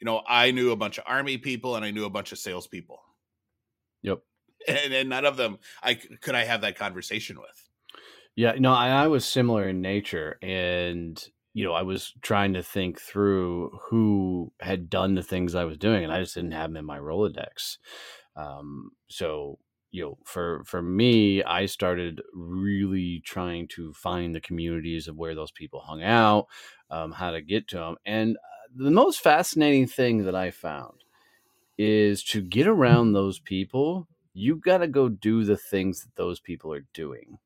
You 0.00 0.04
know, 0.04 0.22
I 0.28 0.50
knew 0.50 0.72
a 0.72 0.76
bunch 0.76 0.98
of 0.98 1.04
army 1.06 1.38
people 1.38 1.76
and 1.76 1.84
I 1.84 1.90
knew 1.90 2.04
a 2.04 2.10
bunch 2.10 2.32
of 2.32 2.38
salespeople. 2.38 3.00
Yep. 4.02 4.20
And, 4.68 4.92
and 4.92 5.08
none 5.10 5.24
of 5.24 5.36
them 5.36 5.58
I 5.80 5.94
could 5.94 6.34
I 6.34 6.42
have 6.42 6.62
that 6.62 6.76
conversation 6.76 7.38
with. 7.38 7.66
Yeah, 8.36 8.52
no, 8.58 8.72
I, 8.74 8.88
I 8.88 9.06
was 9.06 9.24
similar 9.24 9.68
in 9.68 9.80
nature, 9.80 10.38
and 10.42 11.22
you 11.56 11.64
know, 11.64 11.72
I 11.72 11.80
was 11.80 12.12
trying 12.20 12.52
to 12.52 12.62
think 12.62 13.00
through 13.00 13.70
who 13.88 14.52
had 14.60 14.90
done 14.90 15.14
the 15.14 15.22
things 15.22 15.54
I 15.54 15.64
was 15.64 15.78
doing, 15.78 16.04
and 16.04 16.12
I 16.12 16.20
just 16.20 16.34
didn't 16.34 16.50
have 16.50 16.68
them 16.68 16.76
in 16.76 16.84
my 16.84 16.98
Rolodex. 16.98 17.78
Um, 18.36 18.90
so, 19.08 19.58
you 19.90 20.02
know, 20.02 20.18
for 20.22 20.64
for 20.66 20.82
me, 20.82 21.42
I 21.42 21.64
started 21.64 22.20
really 22.34 23.22
trying 23.24 23.68
to 23.68 23.94
find 23.94 24.34
the 24.34 24.40
communities 24.42 25.08
of 25.08 25.16
where 25.16 25.34
those 25.34 25.50
people 25.50 25.80
hung 25.80 26.02
out, 26.02 26.46
um, 26.90 27.12
how 27.12 27.30
to 27.30 27.40
get 27.40 27.68
to 27.68 27.76
them, 27.76 27.96
and 28.04 28.36
uh, 28.36 28.68
the 28.76 28.90
most 28.90 29.20
fascinating 29.20 29.86
thing 29.86 30.24
that 30.24 30.34
I 30.34 30.50
found 30.50 31.04
is 31.78 32.22
to 32.24 32.42
get 32.42 32.66
around 32.66 33.14
those 33.14 33.38
people. 33.38 34.08
You 34.34 34.56
got 34.56 34.78
to 34.78 34.88
go 34.88 35.08
do 35.08 35.42
the 35.42 35.56
things 35.56 36.02
that 36.02 36.16
those 36.16 36.38
people 36.38 36.70
are 36.74 36.84
doing. 36.92 37.38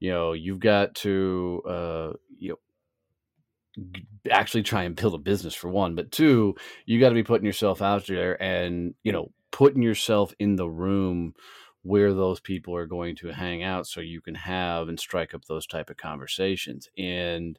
You 0.00 0.10
know, 0.10 0.32
you've 0.32 0.58
got 0.58 0.96
to, 0.96 1.62
uh, 1.68 2.12
you 2.36 2.48
know 2.48 2.58
actually 4.30 4.62
try 4.62 4.82
and 4.82 4.96
build 4.96 5.14
a 5.14 5.18
business 5.18 5.54
for 5.54 5.68
one 5.68 5.94
but 5.94 6.10
two 6.10 6.54
you 6.86 6.98
got 6.98 7.10
to 7.10 7.14
be 7.14 7.22
putting 7.22 7.46
yourself 7.46 7.80
out 7.80 8.06
there 8.06 8.40
and 8.42 8.94
you 9.04 9.12
know 9.12 9.30
putting 9.50 9.82
yourself 9.82 10.34
in 10.38 10.56
the 10.56 10.68
room 10.68 11.34
where 11.82 12.12
those 12.12 12.40
people 12.40 12.74
are 12.74 12.86
going 12.86 13.16
to 13.16 13.28
hang 13.28 13.62
out 13.62 13.86
so 13.86 14.00
you 14.00 14.20
can 14.20 14.34
have 14.34 14.88
and 14.88 15.00
strike 15.00 15.34
up 15.34 15.44
those 15.46 15.66
type 15.66 15.88
of 15.88 15.96
conversations. 15.96 16.88
And 16.98 17.58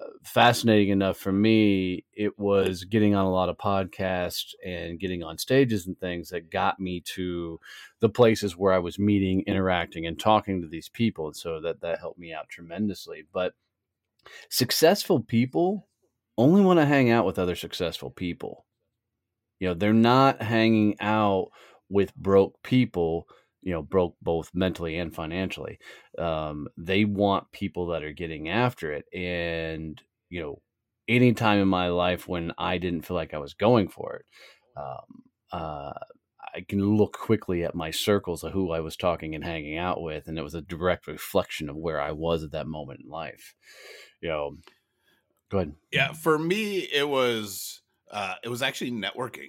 uh, 0.00 0.06
fascinating 0.22 0.90
enough 0.90 1.16
for 1.16 1.32
me 1.32 2.04
it 2.12 2.38
was 2.38 2.84
getting 2.84 3.16
on 3.16 3.24
a 3.24 3.32
lot 3.32 3.48
of 3.48 3.58
podcasts 3.58 4.54
and 4.64 5.00
getting 5.00 5.24
on 5.24 5.36
stages 5.36 5.88
and 5.88 5.98
things 5.98 6.28
that 6.28 6.52
got 6.52 6.78
me 6.78 7.00
to 7.00 7.58
the 7.98 8.08
places 8.08 8.56
where 8.56 8.72
i 8.72 8.78
was 8.78 8.96
meeting 8.96 9.42
interacting 9.48 10.06
and 10.06 10.20
talking 10.20 10.62
to 10.62 10.68
these 10.68 10.88
people 10.88 11.26
and 11.26 11.34
so 11.34 11.60
that 11.60 11.80
that 11.80 11.98
helped 11.98 12.20
me 12.20 12.32
out 12.32 12.48
tremendously. 12.48 13.24
But 13.32 13.54
Successful 14.50 15.20
people 15.20 15.88
only 16.36 16.62
want 16.62 16.78
to 16.78 16.86
hang 16.86 17.10
out 17.10 17.26
with 17.26 17.38
other 17.38 17.56
successful 17.56 18.10
people. 18.10 18.64
You 19.60 19.68
know, 19.68 19.74
they're 19.74 19.92
not 19.92 20.40
hanging 20.40 20.96
out 21.00 21.48
with 21.88 22.14
broke 22.14 22.62
people, 22.62 23.26
you 23.62 23.72
know, 23.72 23.82
broke 23.82 24.14
both 24.22 24.50
mentally 24.54 24.98
and 24.98 25.14
financially. 25.14 25.78
Um, 26.16 26.68
they 26.76 27.04
want 27.04 27.50
people 27.50 27.88
that 27.88 28.04
are 28.04 28.12
getting 28.12 28.48
after 28.48 28.92
it. 28.92 29.06
And, 29.12 30.00
you 30.30 30.40
know, 30.40 30.62
any 31.08 31.32
time 31.32 31.58
in 31.58 31.68
my 31.68 31.88
life 31.88 32.28
when 32.28 32.52
I 32.56 32.78
didn't 32.78 33.02
feel 33.02 33.16
like 33.16 33.34
I 33.34 33.38
was 33.38 33.54
going 33.54 33.88
for 33.88 34.16
it, 34.16 34.26
um, 34.76 35.22
uh, 35.50 35.92
I 36.58 36.62
can 36.62 36.96
look 36.96 37.12
quickly 37.12 37.64
at 37.64 37.74
my 37.74 37.90
circles 37.90 38.44
of 38.44 38.52
who 38.52 38.72
I 38.72 38.80
was 38.80 38.96
talking 38.96 39.34
and 39.34 39.44
hanging 39.44 39.78
out 39.78 40.02
with, 40.02 40.28
and 40.28 40.38
it 40.38 40.42
was 40.42 40.54
a 40.54 40.60
direct 40.60 41.06
reflection 41.06 41.68
of 41.68 41.76
where 41.76 42.00
I 42.00 42.12
was 42.12 42.42
at 42.42 42.50
that 42.50 42.66
moment 42.66 43.00
in 43.04 43.10
life 43.10 43.54
you 44.20 44.28
know, 44.28 44.56
go 45.50 45.58
ahead. 45.58 45.74
Yeah, 45.92 46.12
for 46.12 46.38
me, 46.38 46.78
it 46.78 47.08
was 47.08 47.82
uh, 48.10 48.34
it 48.42 48.48
was 48.48 48.62
actually 48.62 48.92
networking 48.92 49.48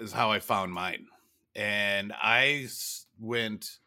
is 0.00 0.12
how 0.12 0.30
I 0.30 0.40
found 0.40 0.72
mine, 0.72 1.06
and 1.54 2.12
I 2.20 2.68
went 3.18 3.78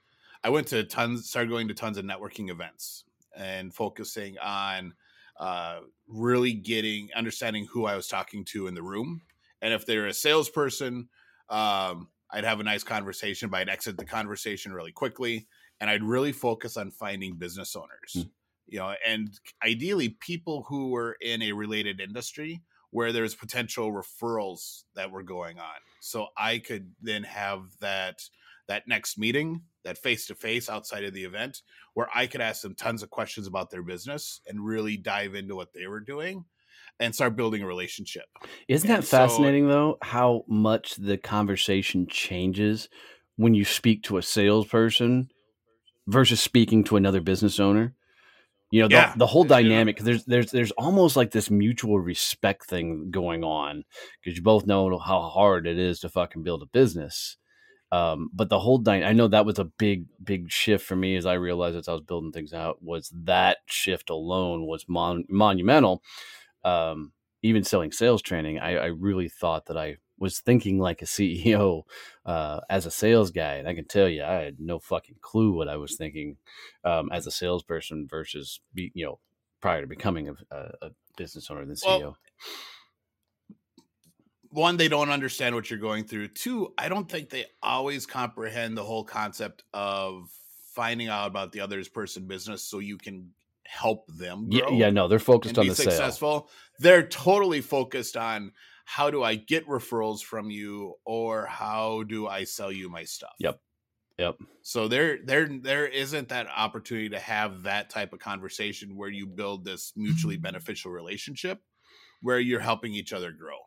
I 0.43 0.50
went 0.50 0.67
to 0.67 0.84
tons 0.84 1.30
started 1.30 1.50
going 1.50 1.67
to 1.69 1.74
tons 1.74 1.98
of 1.98 2.06
networking 2.06 2.50
events 2.50 3.06
and 3.36 3.74
focusing 3.74 4.38
on 4.39 4.93
uh, 5.39 5.80
really 6.08 6.54
getting 6.54 7.10
understanding 7.15 7.67
who 7.72 7.86
I 7.86 7.96
was 7.96 8.08
talking 8.08 8.46
to 8.46 8.67
in 8.67 8.76
the 8.76 8.84
room, 8.84 9.22
and 9.62 9.74
if 9.74 9.86
they're 9.86 10.08
a 10.08 10.13
salesperson. 10.13 11.10
Um, 11.50 12.08
I'd 12.34 12.43
have 12.43 12.60
a 12.60 12.63
nice 12.63 12.84
conversation, 12.84 13.50
but 13.50 13.58
I'd 13.58 13.69
exit 13.69 13.98
the 13.98 14.06
conversation 14.06 14.74
really 14.74 14.91
quickly, 14.91 15.48
and 15.80 15.89
I'd 15.89 16.04
really 16.04 16.32
focus 16.32 16.78
on 16.78 16.91
finding 16.91 17.36
business 17.36 17.76
owners. 17.76 18.13
Mm 18.17 18.30
you 18.67 18.80
know, 18.80 18.93
and 19.06 19.39
ideally 19.63 20.10
people 20.10 20.65
who 20.67 20.89
were 20.89 21.15
in 21.22 21.41
a 21.41 21.52
related 21.52 22.00
industry 22.00 22.62
where 22.91 23.12
there's 23.12 23.36
potential 23.36 23.91
referrals 23.91 24.84
that 24.96 25.12
were 25.12 25.24
going 25.24 25.60
on. 25.60 25.76
So 26.00 26.28
I 26.38 26.60
could 26.60 26.91
then 27.02 27.24
have 27.24 27.62
that 27.82 28.22
that 28.67 28.88
next 28.88 29.17
meeting, 29.17 29.62
that 29.84 29.98
face 29.98 30.26
to 30.28 30.36
face 30.36 30.69
outside 30.69 31.04
of 31.04 31.13
the 31.13 31.26
event, 31.26 31.62
where 31.96 32.08
I 32.15 32.28
could 32.28 32.39
ask 32.39 32.62
them 32.62 32.76
tons 32.76 33.04
of 33.04 33.10
questions 33.10 33.46
about 33.46 33.69
their 33.72 33.84
business 33.84 34.39
and 34.48 34.65
really 34.65 34.96
dive 34.96 35.36
into 35.36 35.56
what 35.56 35.74
they 35.74 35.86
were 35.86 36.00
doing 36.00 36.46
and 36.99 37.13
start 37.13 37.36
building 37.36 37.62
a 37.62 37.67
relationship. 37.67 38.25
Isn't 38.67 38.88
that 38.88 39.03
fascinating 39.03 39.67
so, 39.67 39.69
though? 39.69 39.97
How 40.01 40.45
much 40.47 40.95
the 40.95 41.17
conversation 41.17 42.08
changes 42.08 42.89
when 43.36 43.53
you 43.53 43.65
speak 43.65 44.03
to 44.03 44.17
a 44.17 44.21
salesperson 44.21 45.29
versus 46.08 46.39
speaking 46.39 46.84
to 46.86 46.95
another 46.95 47.21
business 47.21 47.60
owner? 47.60 47.93
You 48.71 48.82
know, 48.82 48.88
the, 48.88 48.95
yeah. 48.95 49.13
the 49.15 49.27
whole 49.27 49.43
dynamic. 49.43 49.99
Yeah. 49.99 50.06
There's 50.06 50.25
there's 50.25 50.51
there's 50.51 50.71
almost 50.71 51.15
like 51.15 51.29
this 51.29 51.51
mutual 51.51 51.99
respect 51.99 52.65
thing 52.65 53.12
going 53.12 53.43
on 53.43 53.84
because 54.19 54.36
you 54.36 54.43
both 54.43 54.65
know 54.65 54.97
how 54.97 55.21
hard 55.21 55.67
it 55.67 55.77
is 55.77 55.99
to 55.99 56.10
fucking 56.10 56.41
build 56.41 56.63
a 56.63 56.65
business. 56.65 57.38
Um, 57.91 58.32
but 58.34 58.49
the 58.49 58.60
whole 58.60 58.79
dy- 58.79 59.03
I 59.03 59.13
know 59.13 59.27
that 59.27 59.45
was 59.45 59.60
a 59.60 59.65
big 59.65 60.06
big 60.23 60.51
shift 60.51 60.84
for 60.84 60.95
me 60.95 61.15
as 61.15 61.27
I 61.27 61.34
realized 61.34 61.77
as 61.77 61.88
I 61.88 61.93
was 61.93 62.01
building 62.01 62.32
things 62.32 62.51
out 62.51 62.82
was 62.82 63.13
that 63.25 63.58
shift 63.67 64.10
alone 64.10 64.65
was 64.65 64.86
mon- 64.88 65.25
monumental. 65.29 66.01
Um, 66.63 67.13
even 67.41 67.63
selling 67.63 67.91
sales 67.91 68.21
training, 68.21 68.60
I, 68.60 68.78
I 68.78 68.86
really 68.86 69.28
thought 69.28 69.65
that 69.65 69.78
I 69.78 69.97
was 70.17 70.39
thinking 70.39 70.80
like 70.80 71.02
a 71.02 71.06
CEO 71.06 71.84
uh, 72.26 72.62
as 72.69 72.86
a 72.86 72.91
sales 72.91 73.32
guy, 73.32 73.56
and 73.56 73.67
I 73.67 73.73
can 73.73 73.86
tell 73.86 74.08
you, 74.08 74.23
I 74.23 74.36
had 74.36 74.60
no 74.60 74.80
fucking 74.80 75.17
clue 75.21 75.54
what 75.54 75.67
I 75.67 75.78
was 75.78 75.95
thinking 75.95 76.38
um, 76.84 77.10
as 77.12 77.28
a 77.28 77.32
salesperson 77.32 78.08
versus, 78.10 78.62
be, 78.73 78.91
you 78.93 79.06
know, 79.06 79.19
prior 79.62 79.82
to 79.82 79.88
becoming 79.88 80.30
a, 80.52 80.56
a 80.82 80.89
business 81.17 81.49
owner 81.49 81.65
than 81.65 81.76
CEO. 81.76 82.02
Well, 82.02 82.17
one, 84.54 84.78
they 84.78 84.88
don't 84.88 85.10
understand 85.10 85.56
what 85.56 85.69
you're 85.69 85.80
going 85.80 86.04
through. 86.04 86.28
Two, 86.30 86.73
I 86.78 86.88
don't 86.88 87.10
think 87.10 87.30
they 87.30 87.45
always 87.63 88.06
comprehend 88.06 88.78
the 88.78 88.84
whole 88.84 89.04
concept 89.04 89.63
of 89.73 90.30
finding 90.73 91.08
out 91.08 91.28
about 91.28 91.52
the 91.52 91.62
other's 91.62 91.89
person 91.89 92.28
business 92.28 92.63
so 92.63 92.80
you 92.80 92.97
can 92.97 93.32
help 93.65 94.06
them 94.08 94.47
yeah, 94.49 94.69
yeah, 94.69 94.89
no, 94.89 95.08
they're 95.08 95.19
focused 95.19 95.58
on 95.58 95.67
the 95.67 95.76
successful. 95.76 96.39
sale. 96.39 96.49
They're 96.80 97.08
totally 97.08 97.62
focused 97.62 98.17
on 98.17 98.52
how 98.86 99.10
do 99.10 99.23
I 99.23 99.36
get 99.36 99.67
referrals 99.67 100.21
from 100.21 100.49
you 100.49 100.95
or 101.06 101.45
how 101.45 102.04
do 102.04 102.28
I 102.28 102.43
sell 102.43 102.71
you 102.71 102.89
my 102.89 103.04
stuff. 103.04 103.34
Yep. 103.39 103.60
Yep. 104.19 104.36
So 104.62 104.88
there 104.88 105.17
there 105.26 105.49
there 105.62 105.88
isn't 105.88 106.30
that 106.30 106.47
opportunity 106.56 107.10
to 107.10 107.19
have 107.19 107.63
that 107.63 107.89
type 107.89 108.13
of 108.13 108.19
conversation 108.19 108.95
where 108.95 109.10
you 109.10 109.26
build 109.26 109.65
this 109.65 109.93
mutually 109.95 110.38
beneficial 110.49 110.91
relationship 110.91 111.60
where 112.21 112.39
you're 112.39 112.60
helping 112.60 112.93
each 112.93 113.12
other 113.12 113.32
grow. 113.32 113.58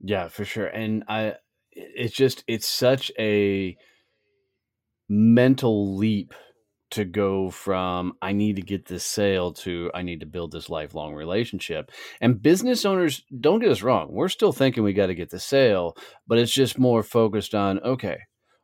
Yeah, 0.00 0.28
for 0.28 0.44
sure. 0.44 0.66
And 0.66 1.04
I 1.08 1.34
it's 1.72 2.14
just 2.14 2.44
it's 2.46 2.68
such 2.68 3.10
a 3.18 3.76
mental 5.08 5.96
leap 5.96 6.32
to 6.92 7.04
go 7.04 7.50
from 7.50 8.14
I 8.22 8.32
need 8.32 8.56
to 8.56 8.62
get 8.62 8.86
this 8.86 9.04
sale 9.04 9.52
to 9.54 9.90
I 9.94 10.02
need 10.02 10.20
to 10.20 10.26
build 10.26 10.52
this 10.52 10.70
lifelong 10.70 11.14
relationship. 11.14 11.90
And 12.20 12.40
business 12.40 12.84
owners, 12.84 13.24
don't 13.40 13.60
get 13.60 13.70
us 13.70 13.82
wrong, 13.82 14.08
we're 14.10 14.28
still 14.28 14.52
thinking 14.52 14.82
we 14.82 14.92
got 14.92 15.06
to 15.06 15.14
get 15.14 15.30
the 15.30 15.40
sale, 15.40 15.96
but 16.26 16.38
it's 16.38 16.52
just 16.52 16.78
more 16.78 17.02
focused 17.02 17.54
on 17.54 17.78
okay, 17.80 18.18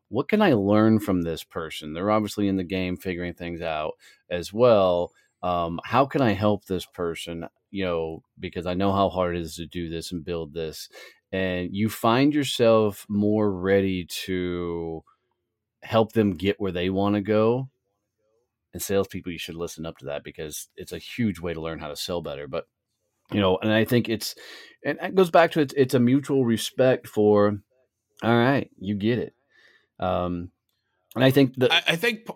what 0.08 0.28
can 0.28 0.42
I 0.42 0.52
learn 0.54 1.00
from 1.00 1.22
this 1.22 1.44
person? 1.44 1.92
They're 1.92 2.10
obviously 2.10 2.48
in 2.48 2.56
the 2.56 2.64
game 2.64 2.96
figuring 2.96 3.34
things 3.34 3.60
out 3.60 3.92
as 4.30 4.52
well. 4.52 5.12
Um, 5.42 5.80
how 5.84 6.06
can 6.06 6.22
I 6.22 6.32
help 6.32 6.64
this 6.64 6.86
person? 6.86 7.46
You 7.70 7.84
know, 7.84 8.22
because 8.38 8.66
I 8.66 8.74
know 8.74 8.92
how 8.92 9.08
hard 9.08 9.36
it 9.36 9.42
is 9.42 9.56
to 9.56 9.66
do 9.66 9.88
this 9.88 10.12
and 10.12 10.24
build 10.24 10.54
this. 10.54 10.88
And 11.30 11.68
you 11.72 11.90
find 11.90 12.34
yourself 12.34 13.04
more 13.08 13.52
ready 13.52 14.06
to 14.24 15.04
help 15.82 16.12
them 16.12 16.34
get 16.34 16.60
where 16.60 16.72
they 16.72 16.90
want 16.90 17.14
to 17.14 17.20
go. 17.20 17.68
And 18.74 18.83
salespeople, 18.83 19.33
you 19.33 19.38
should 19.38 19.54
listen 19.57 19.87
up 19.87 19.98
to 19.98 20.07
that 20.07 20.22
because 20.22 20.68
it's 20.76 20.92
a 20.92 20.98
huge 20.98 21.40
way 21.40 21.54
to 21.54 21.61
learn 21.61 21.78
how 21.78 21.88
to 21.88 21.96
sell 21.96 22.20
better. 22.20 22.46
But 22.46 22.68
you 23.33 23.40
know, 23.40 23.59
and 23.62 23.72
I 23.72 23.85
think 23.85 24.09
it's 24.09 24.35
and 24.85 24.98
it 25.02 25.14
goes 25.14 25.31
back 25.31 25.52
to 25.52 25.61
it's 25.61 25.74
it's 25.76 25.94
a 25.94 25.98
mutual 26.00 26.44
respect 26.44 27.07
for 27.07 27.61
all 28.22 28.37
right, 28.37 28.70
you 28.78 28.94
get 28.94 29.18
it. 29.18 29.35
Um, 29.98 30.50
and 31.14 31.24
I 31.24 31.31
think 31.31 31.54
that 31.57 31.72
I, 31.72 31.83
I 31.88 31.96
think. 31.96 32.26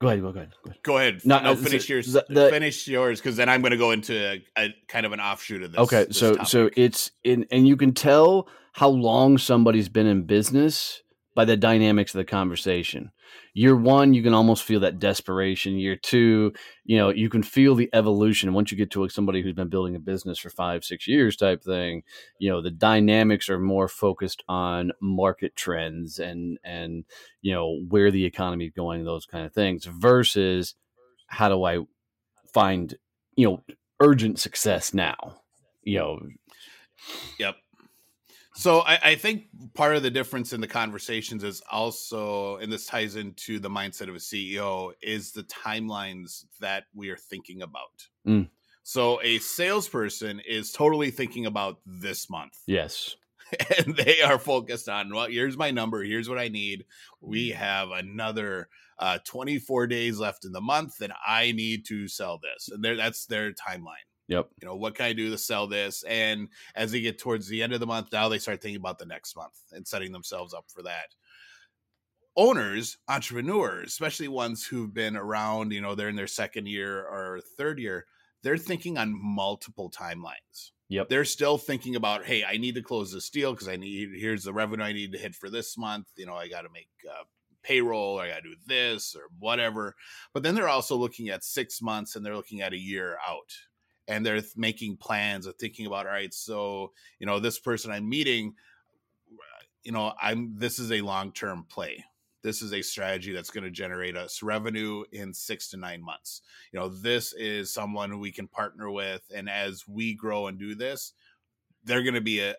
Go 0.00 0.06
ahead. 0.06 0.20
Go 0.22 0.28
ahead. 0.28 0.50
Go 0.62 0.70
ahead. 0.70 0.82
Go 0.84 0.96
ahead. 0.98 1.20
No, 1.24 1.40
No, 1.40 1.56
finish 1.56 1.88
so 1.88 1.94
yours. 1.94 2.12
the- 2.12 2.48
finish 2.50 2.86
yours, 2.86 3.20
because 3.20 3.36
then 3.36 3.48
I'm 3.48 3.62
going 3.62 3.72
to 3.72 3.76
go 3.76 3.90
into 3.90 4.14
a, 4.14 4.44
a 4.56 4.74
kind 4.86 5.04
of 5.04 5.12
an 5.12 5.18
offshoot 5.18 5.62
of 5.64 5.72
this. 5.72 5.80
Okay, 5.80 6.04
this 6.04 6.16
so 6.18 6.36
so 6.44 6.70
it's 6.76 7.10
in, 7.24 7.46
and 7.50 7.66
you 7.66 7.76
can 7.76 7.92
tell 7.92 8.48
how 8.74 8.88
long 8.88 9.38
somebody's 9.38 9.88
been 9.88 10.06
in 10.06 10.22
business 10.22 11.02
by 11.38 11.44
the 11.44 11.56
dynamics 11.56 12.12
of 12.12 12.18
the 12.18 12.24
conversation. 12.24 13.12
Year 13.54 13.76
one, 13.76 14.12
you 14.12 14.24
can 14.24 14.34
almost 14.34 14.64
feel 14.64 14.80
that 14.80 14.98
desperation. 14.98 15.78
Year 15.78 15.94
two, 15.94 16.52
you 16.84 16.96
know, 16.96 17.10
you 17.10 17.30
can 17.30 17.44
feel 17.44 17.76
the 17.76 17.88
evolution. 17.92 18.54
Once 18.54 18.72
you 18.72 18.76
get 18.76 18.90
to 18.90 19.08
somebody 19.08 19.40
who's 19.40 19.54
been 19.54 19.68
building 19.68 19.94
a 19.94 20.00
business 20.00 20.40
for 20.40 20.50
five, 20.50 20.82
six 20.82 21.06
years, 21.06 21.36
type 21.36 21.62
thing, 21.62 22.02
you 22.40 22.50
know, 22.50 22.60
the 22.60 22.72
dynamics 22.72 23.48
are 23.48 23.60
more 23.60 23.86
focused 23.86 24.42
on 24.48 24.90
market 25.00 25.54
trends 25.54 26.18
and 26.18 26.58
and 26.64 27.04
you 27.40 27.54
know 27.54 27.82
where 27.88 28.10
the 28.10 28.24
economy 28.24 28.64
is 28.64 28.72
going, 28.74 29.04
those 29.04 29.24
kind 29.24 29.46
of 29.46 29.52
things, 29.52 29.84
versus 29.84 30.74
how 31.28 31.48
do 31.48 31.62
I 31.62 31.78
find 32.52 32.96
you 33.36 33.46
know 33.46 33.62
urgent 34.00 34.40
success 34.40 34.92
now 34.92 35.36
you 35.84 36.00
know 36.00 36.18
Yep. 37.38 37.54
So 38.58 38.80
I, 38.80 38.98
I 39.10 39.14
think 39.14 39.44
part 39.74 39.94
of 39.94 40.02
the 40.02 40.10
difference 40.10 40.52
in 40.52 40.60
the 40.60 40.66
conversations 40.66 41.44
is 41.44 41.62
also, 41.70 42.56
and 42.56 42.72
this 42.72 42.86
ties 42.86 43.14
into 43.14 43.60
the 43.60 43.70
mindset 43.70 44.08
of 44.08 44.16
a 44.16 44.18
CEO, 44.18 44.90
is 45.00 45.30
the 45.30 45.44
timelines 45.44 46.44
that 46.60 46.86
we 46.92 47.08
are 47.10 47.16
thinking 47.16 47.62
about. 47.62 48.08
Mm. 48.26 48.48
So 48.82 49.22
a 49.22 49.38
salesperson 49.38 50.40
is 50.40 50.72
totally 50.72 51.12
thinking 51.12 51.46
about 51.46 51.78
this 51.86 52.28
month. 52.28 52.58
yes 52.66 53.14
and 53.78 53.96
they 53.96 54.20
are 54.22 54.38
focused 54.38 54.88
on 54.88 55.14
well 55.14 55.26
here's 55.26 55.56
my 55.56 55.70
number 55.70 56.02
here's 56.02 56.28
what 56.28 56.38
i 56.38 56.48
need 56.48 56.84
we 57.22 57.48
have 57.48 57.88
another 57.90 58.68
uh 58.98 59.18
24 59.24 59.86
days 59.86 60.18
left 60.18 60.44
in 60.44 60.52
the 60.52 60.60
month 60.60 61.00
and 61.00 61.14
i 61.26 61.52
need 61.52 61.86
to 61.86 62.06
sell 62.08 62.38
this 62.42 62.68
and 62.68 62.84
that's 62.98 63.24
their 63.24 63.52
timeline 63.52 64.07
yep. 64.28 64.48
You 64.60 64.68
know 64.68 64.76
what 64.76 64.94
can 64.94 65.06
i 65.06 65.12
do 65.12 65.30
to 65.30 65.38
sell 65.38 65.66
this? 65.66 66.04
And 66.04 66.48
as 66.74 66.92
they 66.92 67.00
get 67.00 67.18
towards 67.18 67.48
the 67.48 67.62
end 67.62 67.72
of 67.72 67.80
the 67.80 67.86
month 67.86 68.12
now 68.12 68.28
they 68.28 68.38
start 68.38 68.60
thinking 68.60 68.80
about 68.80 68.98
the 68.98 69.06
next 69.06 69.36
month 69.36 69.58
and 69.72 69.86
setting 69.86 70.12
themselves 70.12 70.54
up 70.54 70.66
for 70.68 70.82
that. 70.82 71.14
Owners 72.36 72.98
entrepreneurs 73.08 73.88
especially 73.88 74.28
ones 74.28 74.64
who've 74.64 74.94
been 74.94 75.16
around 75.16 75.72
you 75.72 75.80
know 75.80 75.94
they're 75.94 76.08
in 76.08 76.16
their 76.16 76.26
second 76.26 76.66
year 76.66 77.00
or 77.00 77.40
third 77.56 77.78
year 77.78 78.06
they're 78.42 78.56
thinking 78.56 78.98
on 78.98 79.18
multiple 79.20 79.90
timelines. 79.90 80.70
Yep. 80.90 81.08
They're 81.08 81.24
still 81.24 81.58
thinking 81.58 81.96
about 81.96 82.24
hey 82.24 82.44
i 82.44 82.56
need 82.56 82.74
to 82.76 82.82
close 82.82 83.12
this 83.12 83.30
deal 83.30 83.52
because 83.52 83.68
i 83.68 83.76
need 83.76 84.10
here's 84.14 84.44
the 84.44 84.52
revenue 84.52 84.84
i 84.84 84.92
need 84.92 85.12
to 85.12 85.18
hit 85.18 85.34
for 85.34 85.50
this 85.50 85.76
month. 85.76 86.06
You 86.16 86.26
know 86.26 86.34
i 86.34 86.48
got 86.48 86.62
to 86.62 86.68
make 86.72 86.88
uh, 87.08 87.24
payroll 87.62 88.18
or 88.18 88.22
i 88.22 88.28
got 88.28 88.36
to 88.36 88.50
do 88.50 88.56
this 88.66 89.16
or 89.16 89.22
whatever. 89.38 89.94
But 90.32 90.42
then 90.42 90.54
they're 90.54 90.68
also 90.68 90.96
looking 90.96 91.28
at 91.28 91.44
six 91.44 91.82
months 91.82 92.14
and 92.14 92.24
they're 92.24 92.36
looking 92.36 92.62
at 92.62 92.72
a 92.72 92.78
year 92.78 93.18
out 93.28 93.52
and 94.08 94.26
they're 94.26 94.40
th- 94.40 94.56
making 94.56 94.96
plans 94.96 95.46
or 95.46 95.52
thinking 95.52 95.86
about 95.86 96.06
all 96.06 96.12
right 96.12 96.34
so 96.34 96.92
you 97.20 97.26
know 97.26 97.38
this 97.38 97.58
person 97.58 97.90
i'm 97.90 98.08
meeting 98.08 98.54
you 99.84 99.92
know 99.92 100.12
i'm 100.20 100.54
this 100.56 100.78
is 100.78 100.92
a 100.92 101.00
long-term 101.00 101.64
play. 101.68 102.04
This 102.40 102.62
is 102.62 102.72
a 102.72 102.82
strategy 102.82 103.32
that's 103.32 103.50
going 103.50 103.64
to 103.64 103.70
generate 103.70 104.16
us 104.16 104.42
revenue 104.42 105.02
in 105.10 105.34
six 105.34 105.68
to 105.70 105.76
nine 105.76 106.02
months. 106.02 106.42
You 106.72 106.78
know 106.78 106.88
this 106.88 107.32
is 107.32 107.72
someone 107.72 108.20
we 108.20 108.30
can 108.30 108.46
partner 108.46 108.90
with 108.90 109.22
and 109.34 109.48
as 109.50 109.86
we 109.88 110.14
grow 110.14 110.46
and 110.46 110.58
do 110.58 110.74
this 110.74 111.12
they're 111.84 112.02
going 112.02 112.14
to 112.14 112.20
be 112.20 112.40
a 112.40 112.54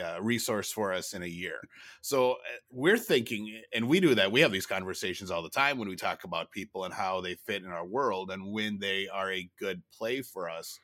uh, 0.00 0.20
resource 0.20 0.70
for 0.70 0.92
us 0.92 1.12
in 1.12 1.22
a 1.22 1.26
year. 1.26 1.60
So 2.00 2.32
uh, 2.32 2.36
we're 2.70 2.98
thinking 2.98 3.60
and 3.74 3.88
we 3.88 4.00
do 4.00 4.14
that 4.14 4.30
we 4.30 4.40
have 4.40 4.52
these 4.52 4.66
conversations 4.66 5.30
all 5.30 5.42
the 5.42 5.50
time 5.50 5.78
when 5.78 5.88
we 5.88 5.96
talk 5.96 6.24
about 6.24 6.50
people 6.50 6.84
and 6.84 6.94
how 6.94 7.20
they 7.20 7.34
fit 7.34 7.64
in 7.64 7.70
our 7.70 7.84
world 7.84 8.30
and 8.30 8.52
when 8.52 8.78
they 8.78 9.08
are 9.08 9.32
a 9.32 9.48
good 9.58 9.82
play 9.92 10.22
for 10.22 10.48
us 10.48 10.78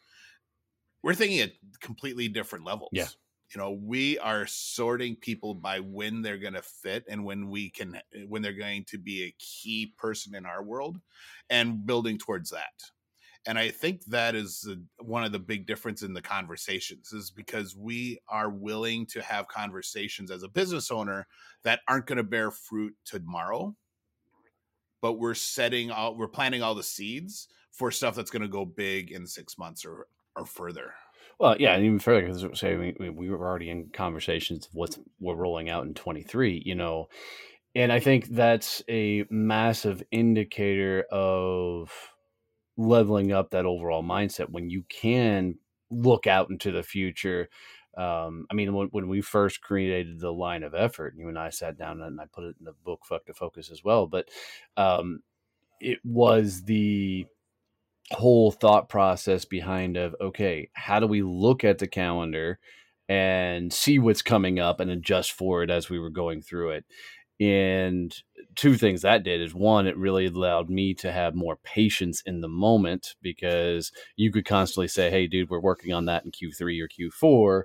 we're 1.03 1.15
thinking 1.15 1.41
at 1.41 1.53
completely 1.81 2.29
different 2.29 2.65
levels. 2.65 2.89
Yeah. 2.93 3.07
you 3.55 3.61
know 3.61 3.73
we 3.73 4.19
are 4.19 4.47
sorting 4.47 5.15
people 5.17 5.55
by 5.55 5.79
when 5.81 6.23
they're 6.23 6.39
going 6.39 6.55
to 6.55 6.63
fit 6.63 7.05
and 7.09 7.25
when 7.25 7.51
we 7.51 7.71
can 7.71 8.01
when 8.27 8.43
they're 8.43 8.53
going 8.53 8.85
to 8.85 8.99
be 8.99 9.25
a 9.25 9.35
key 9.39 9.93
person 9.99 10.35
in 10.35 10.47
our 10.47 10.63
world 10.63 10.99
and 11.51 11.87
building 11.87 12.19
towards 12.19 12.51
that 12.51 12.73
and 13.47 13.59
i 13.59 13.71
think 13.71 14.05
that 14.07 14.35
is 14.35 14.69
one 15.01 15.25
of 15.25 15.33
the 15.33 15.39
big 15.39 15.67
difference 15.67 16.03
in 16.03 16.13
the 16.15 16.23
conversations 16.23 17.13
is 17.13 17.31
because 17.31 17.77
we 17.77 18.19
are 18.29 18.51
willing 18.51 19.07
to 19.07 19.23
have 19.23 19.49
conversations 19.49 20.31
as 20.31 20.43
a 20.43 20.49
business 20.49 20.91
owner 20.91 21.27
that 21.63 21.81
aren't 21.89 22.07
going 22.07 22.17
to 22.19 22.23
bear 22.25 22.51
fruit 22.51 22.95
tomorrow 23.05 23.75
but 25.01 25.15
we're 25.15 25.35
setting 25.35 25.91
out 25.91 26.17
we're 26.17 26.29
planting 26.29 26.63
all 26.63 26.75
the 26.75 26.83
seeds 26.83 27.49
for 27.71 27.91
stuff 27.91 28.15
that's 28.15 28.31
going 28.31 28.43
to 28.43 28.49
go 28.49 28.65
big 28.65 29.11
in 29.11 29.27
six 29.27 29.59
months 29.59 29.85
or 29.85 30.07
or 30.37 30.47
further. 30.47 30.95
Well 31.39 31.57
yeah 31.61 31.75
and 31.75 31.85
even 31.85 31.99
further 31.99 32.27
because 32.27 32.59
say 32.59 32.77
we, 32.77 32.97
we- 32.99 33.11
we 33.11 33.31
were 33.31 33.47
already 33.47 33.71
in 33.71 33.91
conversations 33.91 34.67
of 34.67 34.75
what's 34.75 34.99
we're 35.21 35.35
rolling 35.37 35.69
out 35.69 35.85
in 35.87 35.95
23 35.95 36.63
you 36.65 36.75
know 36.75 37.09
and 37.75 37.93
i 37.93 38.01
think 38.01 38.27
that's 38.29 38.83
a 38.89 39.25
massive 39.31 40.03
indicator 40.13 41.03
of 41.11 41.93
leveling 42.77 43.33
up 43.33 43.51
that 43.51 43.67
overall 43.67 44.03
mindset 44.03 44.51
when 44.51 44.69
you 44.69 44.85
can 44.89 45.57
look 45.91 46.27
out 46.27 46.51
into 46.51 46.73
the 46.73 46.83
future 46.83 47.49
um, 47.97 48.47
I 48.51 48.55
mean, 48.55 48.75
when, 48.75 48.89
when 48.89 49.09
we 49.09 49.21
first 49.21 49.61
created 49.61 50.19
the 50.19 50.33
line 50.33 50.65
of 50.65 50.75
effort, 50.75 51.15
you 51.17 51.29
and 51.29 51.39
I 51.39 51.51
sat 51.51 51.79
down 51.79 52.01
and 52.01 52.21
I 52.21 52.25
put 52.33 52.45
it 52.45 52.57
in 52.59 52.65
the 52.65 52.75
book 52.85 53.03
"Fuck 53.05 53.27
to 53.27 53.35
Focus" 53.35 53.71
as 53.71 53.85
well. 53.85 54.07
But 54.07 54.29
um, 54.77 55.21
it 55.81 55.99
was 56.05 56.63
the 56.65 57.27
whole 58.11 58.51
thought 58.51 58.89
process 58.89 59.45
behind 59.45 59.97
of 59.97 60.15
okay, 60.21 60.71
how 60.73 60.99
do 61.01 61.07
we 61.07 61.23
look 61.23 61.65
at 61.65 61.79
the 61.79 61.87
calendar 61.87 62.59
and 63.09 63.73
see 63.73 63.99
what's 63.99 64.23
coming 64.23 64.59
up 64.59 64.81
and 64.81 64.91
adjust 64.91 65.33
for 65.33 65.63
it 65.63 65.71
as 65.71 65.91
we 65.91 65.99
were 65.99 66.11
going 66.11 66.43
through 66.43 66.71
it. 66.71 66.85
And 67.39 68.15
two 68.57 68.77
things 68.77 69.03
that 69.03 69.23
did 69.23 69.41
is 69.41 69.55
one, 69.55 69.87
it 69.87 69.97
really 69.97 70.27
allowed 70.27 70.71
me 70.71 70.95
to 70.95 71.13
have 71.13 71.35
more 71.35 71.57
patience 71.57 72.23
in 72.27 72.41
the 72.41 72.49
moment 72.49 73.15
because 73.23 73.93
you 74.17 74.33
could 74.33 74.45
constantly 74.45 74.89
say, 74.89 75.11
Hey, 75.11 75.27
dude, 75.27 75.51
we're 75.51 75.61
working 75.61 75.93
on 75.93 76.07
that 76.07 76.25
in 76.25 76.31
Q3 76.31 76.81
or 76.81 76.89
Q4. 76.89 77.63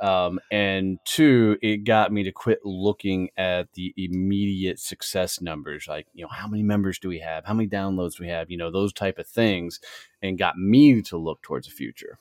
Um, 0.00 0.40
and 0.50 0.98
two, 1.04 1.56
it 1.62 1.84
got 1.84 2.12
me 2.12 2.24
to 2.24 2.32
quit 2.32 2.60
looking 2.64 3.30
at 3.36 3.72
the 3.74 3.94
immediate 3.96 4.80
success 4.80 5.40
numbers, 5.40 5.86
like 5.88 6.06
you 6.14 6.24
know, 6.24 6.30
how 6.30 6.48
many 6.48 6.62
members 6.62 6.98
do 6.98 7.08
we 7.08 7.20
have, 7.20 7.44
how 7.44 7.54
many 7.54 7.68
downloads 7.68 8.16
do 8.16 8.24
we 8.24 8.28
have, 8.28 8.50
you 8.50 8.56
know, 8.56 8.70
those 8.70 8.92
type 8.92 9.18
of 9.18 9.26
things, 9.26 9.80
and 10.20 10.36
got 10.36 10.58
me 10.58 11.00
to 11.02 11.16
look 11.16 11.42
towards 11.42 11.68
the 11.68 11.72
future. 11.72 12.18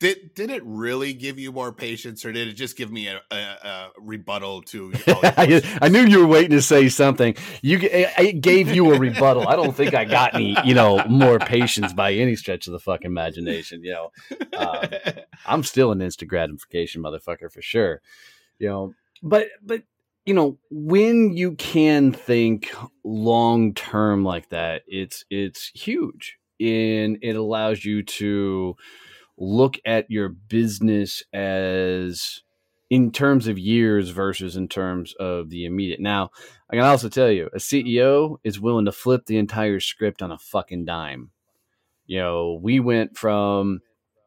Did 0.00 0.32
did 0.34 0.50
it 0.50 0.62
really 0.64 1.12
give 1.12 1.38
you 1.38 1.50
more 1.50 1.72
patience, 1.72 2.24
or 2.24 2.32
did 2.32 2.46
it 2.46 2.52
just 2.52 2.76
give 2.76 2.92
me 2.92 3.08
a, 3.08 3.20
a, 3.30 3.36
a 3.36 3.90
rebuttal 3.98 4.62
to? 4.62 4.92
I, 5.06 5.78
I, 5.82 5.88
knew 5.88 6.04
you 6.04 6.20
were 6.20 6.26
waiting 6.26 6.52
to 6.52 6.62
say 6.62 6.88
something. 6.88 7.34
You, 7.62 7.80
it 7.82 8.40
gave 8.40 8.72
you 8.72 8.92
a 8.94 8.98
rebuttal. 8.98 9.48
I 9.48 9.56
don't 9.56 9.74
think 9.74 9.94
I 9.94 10.04
got 10.04 10.34
any, 10.34 10.56
you 10.64 10.74
know, 10.74 11.04
more 11.08 11.40
patience 11.40 11.92
by 11.92 12.12
any 12.12 12.36
stretch 12.36 12.68
of 12.68 12.72
the 12.72 12.78
fucking 12.78 13.10
imagination. 13.10 13.82
You 13.82 13.92
know, 13.92 14.10
um, 14.56 14.88
I'm 15.46 15.64
still 15.64 15.90
an 15.90 16.00
instant 16.00 16.30
gratification 16.30 17.02
motherfucker 17.02 17.50
for 17.50 17.62
sure. 17.62 18.00
You 18.60 18.68
know, 18.68 18.94
but 19.20 19.48
but 19.64 19.82
you 20.26 20.34
know, 20.34 20.58
when 20.70 21.36
you 21.36 21.56
can 21.56 22.12
think 22.12 22.70
long 23.02 23.74
term 23.74 24.24
like 24.24 24.50
that, 24.50 24.82
it's 24.86 25.24
it's 25.28 25.72
huge, 25.74 26.38
and 26.60 27.18
it 27.20 27.34
allows 27.34 27.84
you 27.84 28.04
to 28.04 28.76
look 29.38 29.78
at 29.84 30.10
your 30.10 30.28
business 30.28 31.22
as 31.32 32.42
in 32.90 33.12
terms 33.12 33.46
of 33.46 33.58
years 33.58 34.10
versus 34.10 34.56
in 34.56 34.68
terms 34.68 35.14
of 35.20 35.50
the 35.50 35.64
immediate. 35.64 36.00
Now, 36.00 36.30
I 36.70 36.76
can 36.76 36.84
also 36.84 37.08
tell 37.08 37.30
you, 37.30 37.48
a 37.52 37.58
CEO 37.58 38.38
is 38.44 38.60
willing 38.60 38.86
to 38.86 38.92
flip 38.92 39.26
the 39.26 39.36
entire 39.36 39.80
script 39.80 40.22
on 40.22 40.32
a 40.32 40.38
fucking 40.38 40.86
dime. 40.86 41.30
You 42.06 42.18
know, 42.18 42.58
we 42.62 42.80
went 42.80 43.16
from, 43.16 43.80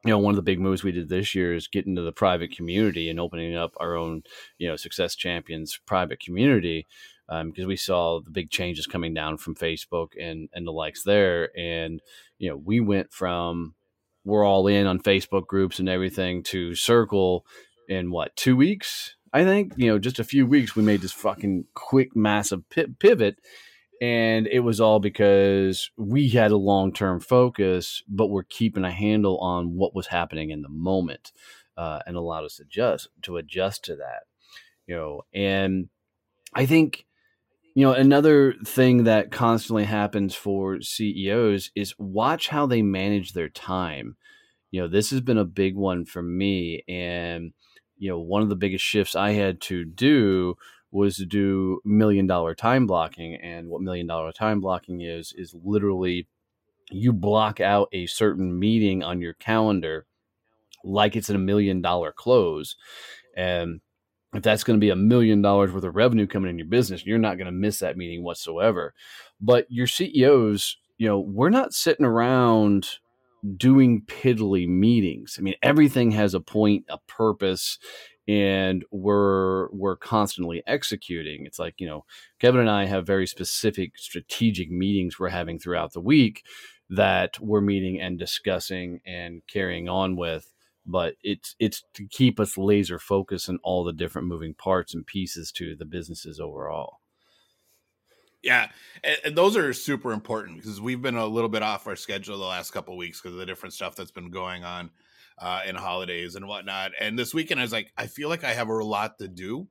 you 0.06 0.12
know, 0.12 0.20
one 0.20 0.32
of 0.32 0.36
the 0.36 0.44
big 0.44 0.60
moves 0.60 0.84
we 0.84 0.92
did 0.92 1.10
this 1.10 1.34
year 1.34 1.56
is 1.56 1.68
getting 1.68 1.96
to 1.96 2.04
the 2.04 2.12
private 2.12 2.56
community 2.56 3.10
and 3.10 3.20
opening 3.20 3.56
up 3.56 3.74
our 3.80 3.96
own, 3.96 4.24
you 4.60 4.68
know, 4.68 4.76
Success 4.76 5.16
Champions 5.16 5.80
private 5.86 6.20
community 6.20 6.86
because 7.28 7.64
um, 7.64 7.68
we 7.68 7.78
saw 7.78 8.20
the 8.20 8.30
big 8.30 8.52
changes 8.52 8.86
coming 8.86 9.14
down 9.14 9.38
from 9.38 9.56
Facebook 9.56 10.10
and 10.20 10.50
and 10.54 10.68
the 10.68 10.72
likes 10.72 11.04
there, 11.04 11.58
and 11.58 12.02
you 12.40 12.50
know, 12.50 12.58
we 12.58 12.82
went 12.82 13.14
from 13.14 13.74
we're 14.24 14.46
all 14.46 14.68
in 14.68 14.88
on 14.88 15.00
Facebook 15.00 15.48
groups 15.48 15.80
and 15.80 15.90
everything 15.90 16.44
to 16.44 16.76
circle 16.76 17.46
in 17.88 18.12
what 18.12 18.36
two 18.36 18.56
weeks 18.56 19.16
I 19.34 19.46
think? 19.46 19.74
You 19.78 19.88
know 19.88 20.00
just 20.00 20.20
a 20.20 20.26
few 20.26 20.46
weeks 20.46 20.76
we 20.76 20.84
made 20.84 21.02
this 21.02 21.14
fucking 21.14 21.66
quick 21.74 22.16
massive 22.16 22.64
pivot 22.70 23.40
and 24.02 24.48
it 24.48 24.62
was 24.62 24.82
all 24.82 25.00
because 25.00 25.92
we 25.96 26.30
had 26.30 26.52
a 26.52 26.58
long-term 26.58 27.20
focus 27.20 28.04
but 28.10 28.28
we're 28.28 28.44
keeping 28.44 28.84
a 28.84 28.92
handle 28.92 29.38
on 29.40 29.76
what 29.76 29.96
was 29.96 30.08
happening 30.08 30.50
in 30.50 30.64
the 30.64 30.70
moment 30.70 31.32
uh, 31.78 32.00
and 32.06 32.18
allowed 32.18 32.44
us 32.44 32.58
to 32.58 32.64
adjust 32.64 33.10
to 33.22 33.38
adjust 33.38 33.86
to 33.86 33.96
that 33.96 34.24
you 34.88 34.96
know 34.96 35.22
and 35.34 35.90
I 36.54 36.66
think 36.66 37.06
you 37.74 37.86
know, 37.86 37.94
another 37.94 38.54
thing 38.66 39.06
that 39.06 39.32
constantly 39.32 39.86
happens 39.86 40.36
for 40.36 40.82
CEOs 40.82 41.72
is 41.76 41.94
watch 41.98 42.50
how 42.50 42.66
they 42.66 42.82
manage 42.82 43.34
their 43.34 43.50
time. 43.50 44.18
You 44.72 44.82
know, 44.82 44.88
this 44.88 45.10
has 45.12 45.22
been 45.22 45.38
a 45.38 45.46
big 45.46 45.76
one 45.76 46.06
for 46.06 46.22
me. 46.22 46.84
And, 46.88 47.54
you 47.98 48.10
know, 48.10 48.20
one 48.20 48.42
of 48.42 48.50
the 48.50 48.56
biggest 48.56 48.84
shifts 48.84 49.16
I 49.16 49.32
had 49.32 49.62
to 49.62 49.86
do 49.86 50.56
was 50.92 51.18
to 51.18 51.26
do 51.26 51.80
million 51.86 52.28
dollar 52.28 52.54
time 52.54 52.88
blocking. 52.88 53.36
And 53.36 53.70
what 53.70 53.82
million 53.82 54.08
dollar 54.08 54.32
time 54.34 54.60
blocking 54.60 55.02
is, 55.02 55.34
is 55.38 55.56
literally 55.64 56.28
you 56.90 57.14
block 57.14 57.62
out 57.62 57.88
a 57.94 58.06
certain 58.06 58.60
meeting 58.60 59.02
on 59.02 59.22
your 59.22 59.34
calendar 59.34 60.06
like 60.84 61.16
it's 61.16 61.30
a 61.30 61.38
million 61.38 61.82
dollar 61.82 62.12
close. 62.12 62.76
And 63.36 63.80
if 64.34 64.44
that's 64.44 64.64
going 64.64 64.80
to 64.80 64.84
be 64.84 64.90
a 64.90 64.96
million 64.96 65.42
dollars 65.42 65.72
worth 65.72 65.84
of 65.84 65.96
revenue 65.96 66.28
coming 66.28 66.50
in 66.50 66.58
your 66.58 66.68
business, 66.68 67.06
you're 67.06 67.18
not 67.18 67.38
going 67.38 67.46
to 67.46 67.52
miss 67.52 67.80
that 67.80 67.98
meeting 67.98 68.24
whatsoever. 68.24 68.94
But 69.40 69.66
your 69.70 69.88
CEOs, 69.88 70.78
you 70.98 71.08
know, 71.08 71.20
we're 71.20 71.50
not 71.50 71.74
sitting 71.74 72.06
around 72.06 72.88
doing 73.58 74.04
piddly 74.06 74.68
meetings. 74.68 75.36
I 75.38 75.42
mean, 75.42 75.56
everything 75.62 76.12
has 76.12 76.34
a 76.34 76.40
point, 76.40 76.86
a 76.90 77.00
purpose, 77.08 77.78
and 78.28 78.86
we're 78.92 79.70
we're 79.72 79.98
constantly 79.98 80.64
executing. 80.68 81.46
It's 81.46 81.60
like, 81.60 81.76
you 81.80 81.88
know, 81.88 82.06
Kevin 82.40 82.62
and 82.62 82.70
I 82.70 82.86
have 82.86 83.06
very 83.06 83.28
specific 83.28 83.98
strategic 83.98 84.70
meetings 84.70 85.20
we're 85.20 85.30
having 85.30 85.60
throughout 85.60 85.94
the 85.94 86.02
week 86.02 86.44
that 86.90 87.40
we're 87.40 87.62
meeting 87.62 88.00
and 88.00 88.20
discussing 88.20 89.00
and 89.06 89.42
carrying 89.52 89.90
on 89.90 90.16
with 90.16 90.54
but 90.86 91.16
it's 91.24 91.56
it's 91.60 91.84
to 91.94 92.08
keep 92.08 92.40
us 92.40 92.58
laser 92.58 93.00
focused 93.00 93.50
on 93.50 93.60
all 93.64 93.84
the 93.84 93.94
different 93.94 94.28
moving 94.28 94.54
parts 94.54 94.94
and 94.94 95.06
pieces 95.06 95.52
to 95.54 95.76
the 95.76 95.86
businesses 95.86 96.40
overall. 96.40 96.98
Yeah, 98.44 98.70
and, 99.04 99.36
those 99.36 99.56
are 99.56 99.72
super 99.72 100.12
important 100.12 100.58
because 100.58 100.82
we've 100.82 101.02
been 101.02 101.16
a 101.16 101.28
little 101.28 101.50
bit 101.50 101.62
off 101.62 101.86
our 101.86 101.96
schedule 101.96 102.40
the 102.40 102.46
last 102.46 102.72
couple 102.72 102.98
weeks 102.98 103.22
because 103.22 103.34
of 103.34 103.40
the 103.40 103.46
different 103.46 103.74
stuff 103.74 103.96
that's 103.96 104.10
been 104.10 104.32
going 104.32 104.64
on 104.64 104.90
uh, 105.38 105.62
in 105.68 105.76
holidays 105.76 106.34
and 106.36 106.48
whatnot. 106.48 106.92
And 107.00 107.20
this 107.20 107.36
weekend, 107.36 107.60
I 107.60 107.64
was 107.64 107.72
like, 107.72 107.92
I 107.98 108.08
feel 108.08 108.30
like 108.30 108.44
I 108.44 108.54
have 108.54 108.68
a 108.68 108.84
lot 108.84 109.20
to 109.20 109.28
do, 109.28 109.68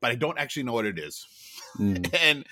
but 0.00 0.12
I 0.12 0.14
don't 0.14 0.38
actually 0.38 0.62
know 0.62 0.72
what 0.72 0.86
it 0.86 1.00
is. 1.00 1.26
Mm. 1.80 2.14
and 2.20 2.46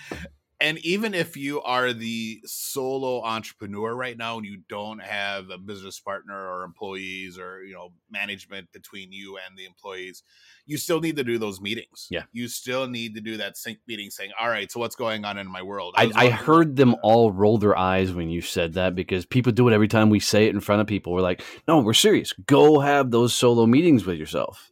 and 0.60 0.78
even 0.78 1.14
if 1.14 1.36
you 1.36 1.60
are 1.62 1.92
the 1.92 2.40
solo 2.44 3.22
entrepreneur 3.22 3.94
right 3.94 4.16
now 4.16 4.36
and 4.36 4.46
you 4.46 4.60
don't 4.68 5.02
have 5.02 5.50
a 5.50 5.58
business 5.58 6.00
partner 6.00 6.34
or 6.34 6.64
employees 6.64 7.38
or 7.38 7.62
you 7.62 7.74
know 7.74 7.92
management 8.10 8.70
between 8.72 9.12
you 9.12 9.36
and 9.36 9.58
the 9.58 9.64
employees 9.64 10.22
you 10.66 10.78
still 10.78 11.00
need 11.00 11.16
to 11.16 11.24
do 11.24 11.36
those 11.38 11.60
meetings. 11.60 12.06
Yeah. 12.10 12.22
You 12.32 12.48
still 12.48 12.86
need 12.86 13.14
to 13.16 13.20
do 13.20 13.36
that 13.36 13.56
sync 13.56 13.78
meeting 13.86 14.10
saying 14.10 14.30
all 14.40 14.48
right 14.48 14.70
so 14.70 14.80
what's 14.80 14.96
going 14.96 15.24
on 15.24 15.38
in 15.38 15.46
my 15.46 15.62
world? 15.62 15.94
I, 15.96 16.10
I 16.14 16.30
heard 16.30 16.76
them 16.76 16.96
all 17.02 17.32
roll 17.32 17.58
their 17.58 17.76
eyes 17.76 18.12
when 18.12 18.30
you 18.30 18.40
said 18.40 18.74
that 18.74 18.94
because 18.94 19.26
people 19.26 19.52
do 19.52 19.68
it 19.68 19.74
every 19.74 19.88
time 19.88 20.10
we 20.10 20.20
say 20.20 20.46
it 20.46 20.54
in 20.54 20.60
front 20.60 20.80
of 20.80 20.86
people. 20.86 21.12
We're 21.12 21.20
like 21.20 21.42
no 21.68 21.80
we're 21.80 21.94
serious. 21.94 22.32
Go 22.32 22.80
have 22.80 23.10
those 23.10 23.34
solo 23.34 23.66
meetings 23.66 24.06
with 24.06 24.18
yourself. 24.18 24.70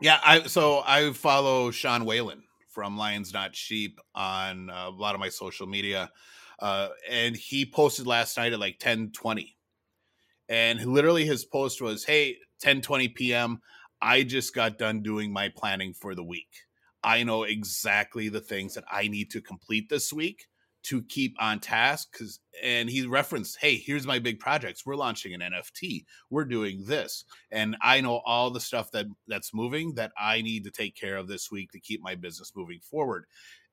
Yeah 0.00 0.20
i 0.22 0.42
so 0.42 0.82
i 0.86 1.12
follow 1.12 1.70
sean 1.70 2.04
whalen 2.04 2.42
from 2.76 2.98
Lions 2.98 3.32
Not 3.32 3.56
Sheep 3.56 3.98
on 4.14 4.68
uh, 4.68 4.88
a 4.88 4.90
lot 4.90 5.14
of 5.14 5.20
my 5.20 5.30
social 5.30 5.66
media. 5.66 6.10
Uh, 6.58 6.88
and 7.10 7.34
he 7.34 7.64
posted 7.64 8.06
last 8.06 8.36
night 8.36 8.52
at 8.52 8.60
like 8.60 8.78
10 8.78 9.12
20. 9.12 9.56
And 10.50 10.84
literally 10.84 11.24
his 11.24 11.46
post 11.46 11.80
was, 11.80 12.04
Hey, 12.04 12.36
10 12.60 12.82
20 12.82 13.08
p.m. 13.08 13.62
I 14.02 14.24
just 14.24 14.54
got 14.54 14.76
done 14.76 15.00
doing 15.00 15.32
my 15.32 15.48
planning 15.48 15.94
for 15.94 16.14
the 16.14 16.22
week. 16.22 16.50
I 17.02 17.22
know 17.22 17.44
exactly 17.44 18.28
the 18.28 18.42
things 18.42 18.74
that 18.74 18.84
I 18.92 19.08
need 19.08 19.30
to 19.30 19.40
complete 19.40 19.88
this 19.88 20.12
week 20.12 20.44
to 20.86 21.02
keep 21.02 21.34
on 21.40 21.58
task 21.58 22.08
because 22.12 22.38
and 22.62 22.88
he 22.88 23.04
referenced 23.06 23.58
hey 23.60 23.76
here's 23.76 24.06
my 24.06 24.18
big 24.20 24.38
projects. 24.38 24.86
We're 24.86 24.94
launching 24.96 25.34
an 25.34 25.40
nft 25.40 26.04
we're 26.30 26.44
doing 26.44 26.84
this. 26.84 27.24
And 27.50 27.76
i 27.82 28.00
know 28.00 28.22
all 28.24 28.50
the 28.50 28.60
stuff 28.60 28.90
that 28.92 29.06
that's 29.26 29.52
moving 29.52 29.94
that 29.94 30.12
i 30.18 30.42
need 30.42 30.64
to 30.64 30.70
take 30.70 30.94
care 30.94 31.16
of 31.16 31.26
this 31.28 31.50
week 31.50 31.72
to 31.72 31.80
keep 31.80 32.02
my 32.02 32.14
business 32.14 32.52
moving 32.54 32.78
forward. 32.80 33.24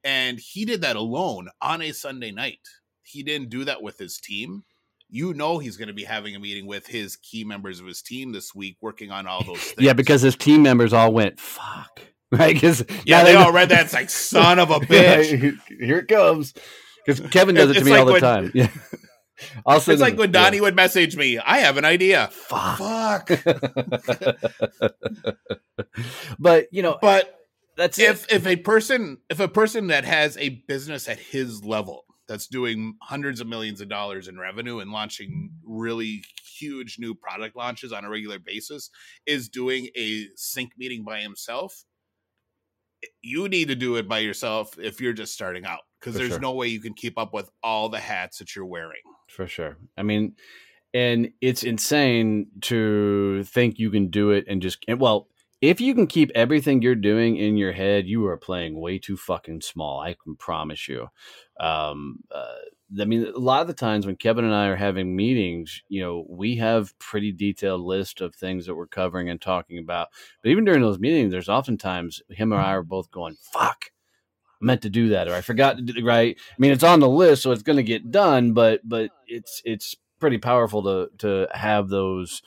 And 0.03 0.39
he 0.39 0.65
did 0.65 0.81
that 0.81 0.95
alone 0.95 1.49
on 1.61 1.81
a 1.83 1.91
sunday 1.91 2.31
night. 2.31 2.59
He 3.03 3.21
didn't 3.21 3.49
do 3.49 3.63
that 3.65 3.81
with 3.81 3.97
his 3.97 4.17
team. 4.17 4.63
You 5.09 5.35
know 5.35 5.59
he's 5.59 5.77
going 5.77 5.89
to 5.89 5.93
be 5.93 6.03
having 6.05 6.35
a 6.35 6.39
meeting 6.39 6.65
with 6.65 6.87
his 6.87 7.15
key 7.17 7.43
members 7.43 7.79
of 7.79 7.85
his 7.85 8.01
team 8.01 8.31
this 8.31 8.55
week 8.55 8.77
working 8.81 9.11
on 9.11 9.27
all 9.27 9.43
those 9.43 9.59
things. 9.61 9.75
yeah 9.85 9.93
because 9.93 10.23
his 10.23 10.35
team 10.35 10.63
members 10.63 10.93
all 10.93 11.13
went 11.13 11.39
fuck. 11.39 12.01
Right 12.31 12.55
because 12.55 12.83
yeah 13.05 13.23
they 13.23 13.35
all 13.35 13.51
read 13.51 13.69
that 13.69 13.85
it's 13.85 13.93
like 13.93 14.09
son 14.09 14.57
of 14.57 14.71
a 14.71 14.79
bitch. 14.79 15.59
here 15.79 15.99
it 15.99 16.07
comes 16.07 16.55
because 17.05 17.19
Kevin 17.31 17.55
does 17.55 17.71
it 17.71 17.75
to 17.75 17.85
me 17.85 17.91
like 17.91 17.99
all 17.99 18.05
the 18.05 18.11
when, 18.13 18.21
time. 18.21 18.51
Yeah. 18.53 18.69
Also, 19.65 19.91
it's 19.91 20.01
like 20.01 20.17
when 20.17 20.31
Donnie 20.31 20.57
yeah. 20.57 20.63
would 20.63 20.75
message 20.75 21.17
me, 21.17 21.39
I 21.39 21.57
have 21.57 21.77
an 21.77 21.85
idea. 21.85 22.29
Fuck. 22.31 22.77
Fuck. 22.77 23.29
but 26.39 26.67
you 26.71 26.83
know, 26.83 26.99
but 27.01 27.43
that's 27.75 27.99
if 27.99 28.25
it. 28.25 28.31
if 28.31 28.47
a 28.47 28.55
person 28.57 29.17
if 29.29 29.39
a 29.39 29.47
person 29.47 29.87
that 29.87 30.05
has 30.05 30.37
a 30.37 30.49
business 30.67 31.09
at 31.09 31.19
his 31.19 31.63
level 31.63 32.05
that's 32.27 32.47
doing 32.47 32.95
hundreds 33.01 33.41
of 33.41 33.47
millions 33.47 33.81
of 33.81 33.89
dollars 33.89 34.27
in 34.27 34.37
revenue 34.37 34.79
and 34.79 34.91
launching 34.91 35.51
really 35.65 36.23
huge 36.57 36.97
new 36.99 37.13
product 37.13 37.55
launches 37.55 37.91
on 37.91 38.05
a 38.05 38.09
regular 38.09 38.39
basis 38.39 38.89
is 39.25 39.49
doing 39.49 39.89
a 39.97 40.27
sync 40.35 40.71
meeting 40.77 41.03
by 41.03 41.19
himself 41.19 41.83
you 43.21 43.49
need 43.49 43.67
to 43.67 43.75
do 43.75 43.95
it 43.97 44.07
by 44.07 44.19
yourself 44.19 44.77
if 44.79 45.01
you're 45.01 45.13
just 45.13 45.33
starting 45.33 45.65
out 45.65 45.81
because 46.03 46.17
there's 46.17 46.31
sure. 46.31 46.39
no 46.39 46.51
way 46.51 46.67
you 46.67 46.81
can 46.81 46.93
keep 46.93 47.17
up 47.17 47.33
with 47.33 47.49
all 47.63 47.87
the 47.87 47.99
hats 47.99 48.39
that 48.39 48.55
you're 48.55 48.65
wearing. 48.65 49.01
For 49.29 49.47
sure. 49.47 49.77
I 49.97 50.03
mean, 50.03 50.35
and 50.93 51.31
it's 51.39 51.63
insane 51.63 52.47
to 52.61 53.43
think 53.45 53.79
you 53.79 53.89
can 53.89 54.09
do 54.09 54.31
it 54.31 54.45
and 54.47 54.61
just 54.61 54.83
well, 54.97 55.27
if 55.61 55.79
you 55.79 55.95
can 55.95 56.07
keep 56.07 56.29
everything 56.35 56.81
you're 56.81 56.93
doing 56.93 57.37
in 57.37 57.55
your 57.55 57.71
head, 57.71 58.05
you 58.05 58.25
are 58.27 58.35
playing 58.35 58.79
way 58.79 58.99
too 58.99 59.15
fucking 59.15 59.61
small. 59.61 60.01
I 60.01 60.13
can 60.21 60.35
promise 60.35 60.89
you. 60.89 61.07
Um, 61.57 62.19
uh, 62.35 62.55
I 62.99 63.05
mean, 63.05 63.25
a 63.25 63.39
lot 63.39 63.61
of 63.61 63.67
the 63.67 63.73
times 63.73 64.05
when 64.05 64.17
Kevin 64.17 64.43
and 64.43 64.53
I 64.53 64.67
are 64.67 64.75
having 64.75 65.15
meetings, 65.15 65.81
you 65.87 66.01
know, 66.01 66.25
we 66.29 66.57
have 66.57 66.99
pretty 66.99 67.31
detailed 67.31 67.79
list 67.79 68.19
of 68.19 68.35
things 68.35 68.65
that 68.65 68.75
we're 68.75 68.87
covering 68.87 69.29
and 69.29 69.39
talking 69.39 69.77
about. 69.77 70.09
But 70.43 70.49
even 70.49 70.65
during 70.65 70.81
those 70.81 70.99
meetings, 70.99 71.31
there's 71.31 71.49
oftentimes 71.49 72.21
him 72.29 72.53
or 72.53 72.57
I 72.57 72.73
are 72.73 72.83
both 72.83 73.09
going, 73.09 73.37
"Fuck, 73.41 73.92
meant 74.63 74.81
to 74.83 74.89
do 74.89 75.09
that," 75.09 75.27
or 75.27 75.35
"I 75.35 75.41
forgot 75.41 75.77
to 75.77 75.83
do." 75.83 76.05
Right? 76.05 76.37
I 76.37 76.55
mean, 76.57 76.71
it's 76.71 76.83
on 76.83 76.99
the 76.99 77.09
list, 77.09 77.43
so 77.43 77.51
it's 77.51 77.63
going 77.63 77.77
to 77.77 77.83
get 77.83 78.11
done. 78.11 78.53
But 78.53 78.81
but 78.83 79.11
it's 79.27 79.61
it's 79.65 79.95
pretty 80.19 80.37
powerful 80.37 80.83
to 80.83 81.09
to 81.17 81.47
have 81.53 81.89
those 81.89 82.41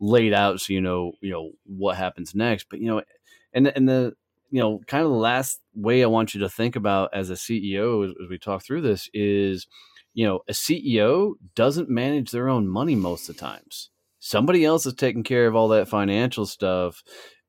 laid 0.00 0.32
out 0.32 0.60
so 0.60 0.72
you 0.72 0.80
know 0.80 1.12
you 1.20 1.30
know 1.30 1.52
what 1.64 1.96
happens 1.96 2.34
next. 2.34 2.66
But 2.68 2.80
you 2.80 2.86
know, 2.86 3.02
and 3.52 3.68
and 3.68 3.88
the 3.88 4.14
you 4.50 4.60
know 4.60 4.80
kind 4.86 5.04
of 5.04 5.10
the 5.10 5.16
last 5.16 5.60
way 5.74 6.02
I 6.02 6.06
want 6.06 6.34
you 6.34 6.40
to 6.40 6.48
think 6.48 6.76
about 6.76 7.10
as 7.14 7.30
a 7.30 7.34
CEO 7.34 8.04
as, 8.04 8.10
as 8.22 8.28
we 8.28 8.38
talk 8.38 8.64
through 8.64 8.80
this 8.82 9.08
is 9.14 9.66
you 10.14 10.26
know 10.26 10.40
a 10.48 10.52
CEO 10.52 11.34
doesn't 11.54 11.88
manage 11.88 12.30
their 12.30 12.48
own 12.48 12.66
money 12.66 12.94
most 12.94 13.28
of 13.28 13.36
the 13.36 13.40
times. 13.40 13.90
Somebody 14.18 14.64
else 14.64 14.84
is 14.84 14.94
taking 14.94 15.22
care 15.22 15.46
of 15.46 15.54
all 15.54 15.68
that 15.68 15.88
financial 15.88 16.46
stuff 16.46 17.02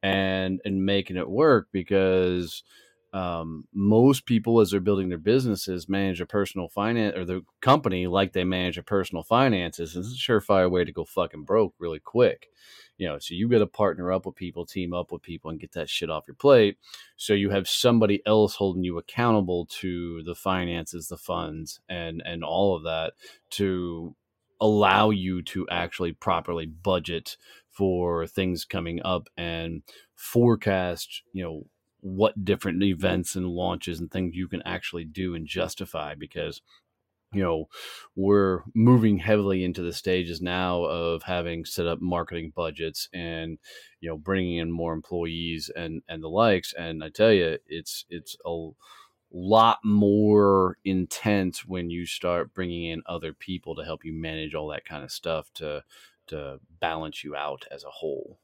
and 0.03 0.60
and 0.65 0.86
making 0.86 1.17
it 1.17 1.29
work 1.29 1.67
because 1.71 2.63
um, 3.13 3.65
most 3.74 4.26
people 4.26 4.62
as 4.62 4.71
they're 4.71 4.80
building 4.80 5.10
their 5.10 5.17
businesses 5.17 5.89
manage 5.89 6.21
a 6.21 6.26
personal 6.26 6.69
finance 6.69 7.17
or 7.17 7.26
the 7.26 7.43
company 7.60 8.08
like 8.08 8.32
they 8.32 8.45
manage 8.45 8.78
a 8.78 8.84
personal 8.84 9.24
finances. 9.24 9.95
It's 9.95 10.13
a 10.13 10.32
surefire 10.32 10.71
way 10.71 10.86
to 10.86 10.93
go 10.93 11.04
fucking 11.04 11.43
broke 11.43 11.74
really 11.78 12.00
quick. 12.00 12.47
You 12.97 13.08
know, 13.08 13.19
so 13.19 13.34
you 13.34 13.50
got 13.50 13.60
to 13.60 13.67
partner 13.67 14.13
up 14.13 14.26
with 14.26 14.36
people, 14.36 14.65
team 14.65 14.93
up 14.93 15.12
with 15.12 15.24
people, 15.24 15.50
and 15.50 15.60
get 15.60 15.74
that 15.74 15.89
shit 15.89 16.10
off 16.10 16.26
your 16.28 16.36
plate. 16.36 16.78
So 17.17 17.34
you 17.34 17.50
have 17.50 17.67
somebody 17.67 18.21
else 18.26 18.56
holding 18.56 18.84
you 18.84 18.97
accountable 18.97 19.65
to 19.80 20.24
the 20.24 20.36
finances, 20.36 21.08
the 21.08 21.17
funds, 21.17 21.82
and 21.89 22.21
and 22.26 22.43
all 22.43 22.76
of 22.76 22.84
that 22.84 23.13
to 23.52 24.15
allow 24.62 25.10
you 25.10 25.41
to 25.41 25.67
actually 25.69 26.13
properly 26.13 26.67
budget 26.67 27.36
for 27.71 28.28
things 28.28 28.63
coming 28.63 29.02
up 29.04 29.28
and 29.36 29.82
forecast. 30.15 31.24
You 31.34 31.43
know 31.43 31.65
what 32.01 32.43
different 32.43 32.79
mm-hmm. 32.79 32.93
events 32.93 33.35
and 33.35 33.47
launches 33.47 33.99
and 33.99 34.11
things 34.11 34.35
you 34.35 34.47
can 34.47 34.61
actually 34.63 35.05
do 35.05 35.35
and 35.35 35.47
justify 35.47 36.13
because 36.15 36.61
you 37.33 37.41
know 37.41 37.67
we're 38.15 38.63
moving 38.75 39.17
heavily 39.17 39.63
into 39.63 39.81
the 39.81 39.93
stages 39.93 40.41
now 40.41 40.83
of 40.83 41.23
having 41.23 41.63
set 41.63 41.87
up 41.87 42.01
marketing 42.01 42.51
budgets 42.55 43.07
and 43.13 43.57
you 44.01 44.09
know 44.09 44.17
bringing 44.17 44.57
in 44.57 44.71
more 44.71 44.93
employees 44.93 45.71
and 45.75 46.01
and 46.09 46.21
the 46.23 46.27
likes 46.27 46.73
and 46.77 47.03
i 47.03 47.09
tell 47.09 47.31
you 47.31 47.57
it's 47.67 48.05
it's 48.09 48.35
a 48.45 48.69
lot 49.33 49.79
more 49.83 50.77
intense 50.83 51.65
when 51.65 51.89
you 51.89 52.05
start 52.05 52.53
bringing 52.53 52.83
in 52.83 53.01
other 53.05 53.31
people 53.31 53.75
to 53.75 53.85
help 53.85 54.03
you 54.03 54.11
manage 54.11 54.53
all 54.53 54.67
that 54.67 54.83
kind 54.83 55.03
of 55.03 55.11
stuff 55.11 55.49
to 55.53 55.83
to 56.27 56.59
balance 56.81 57.23
you 57.23 57.35
out 57.35 57.65
as 57.71 57.83
a 57.83 57.89
whole 57.89 58.39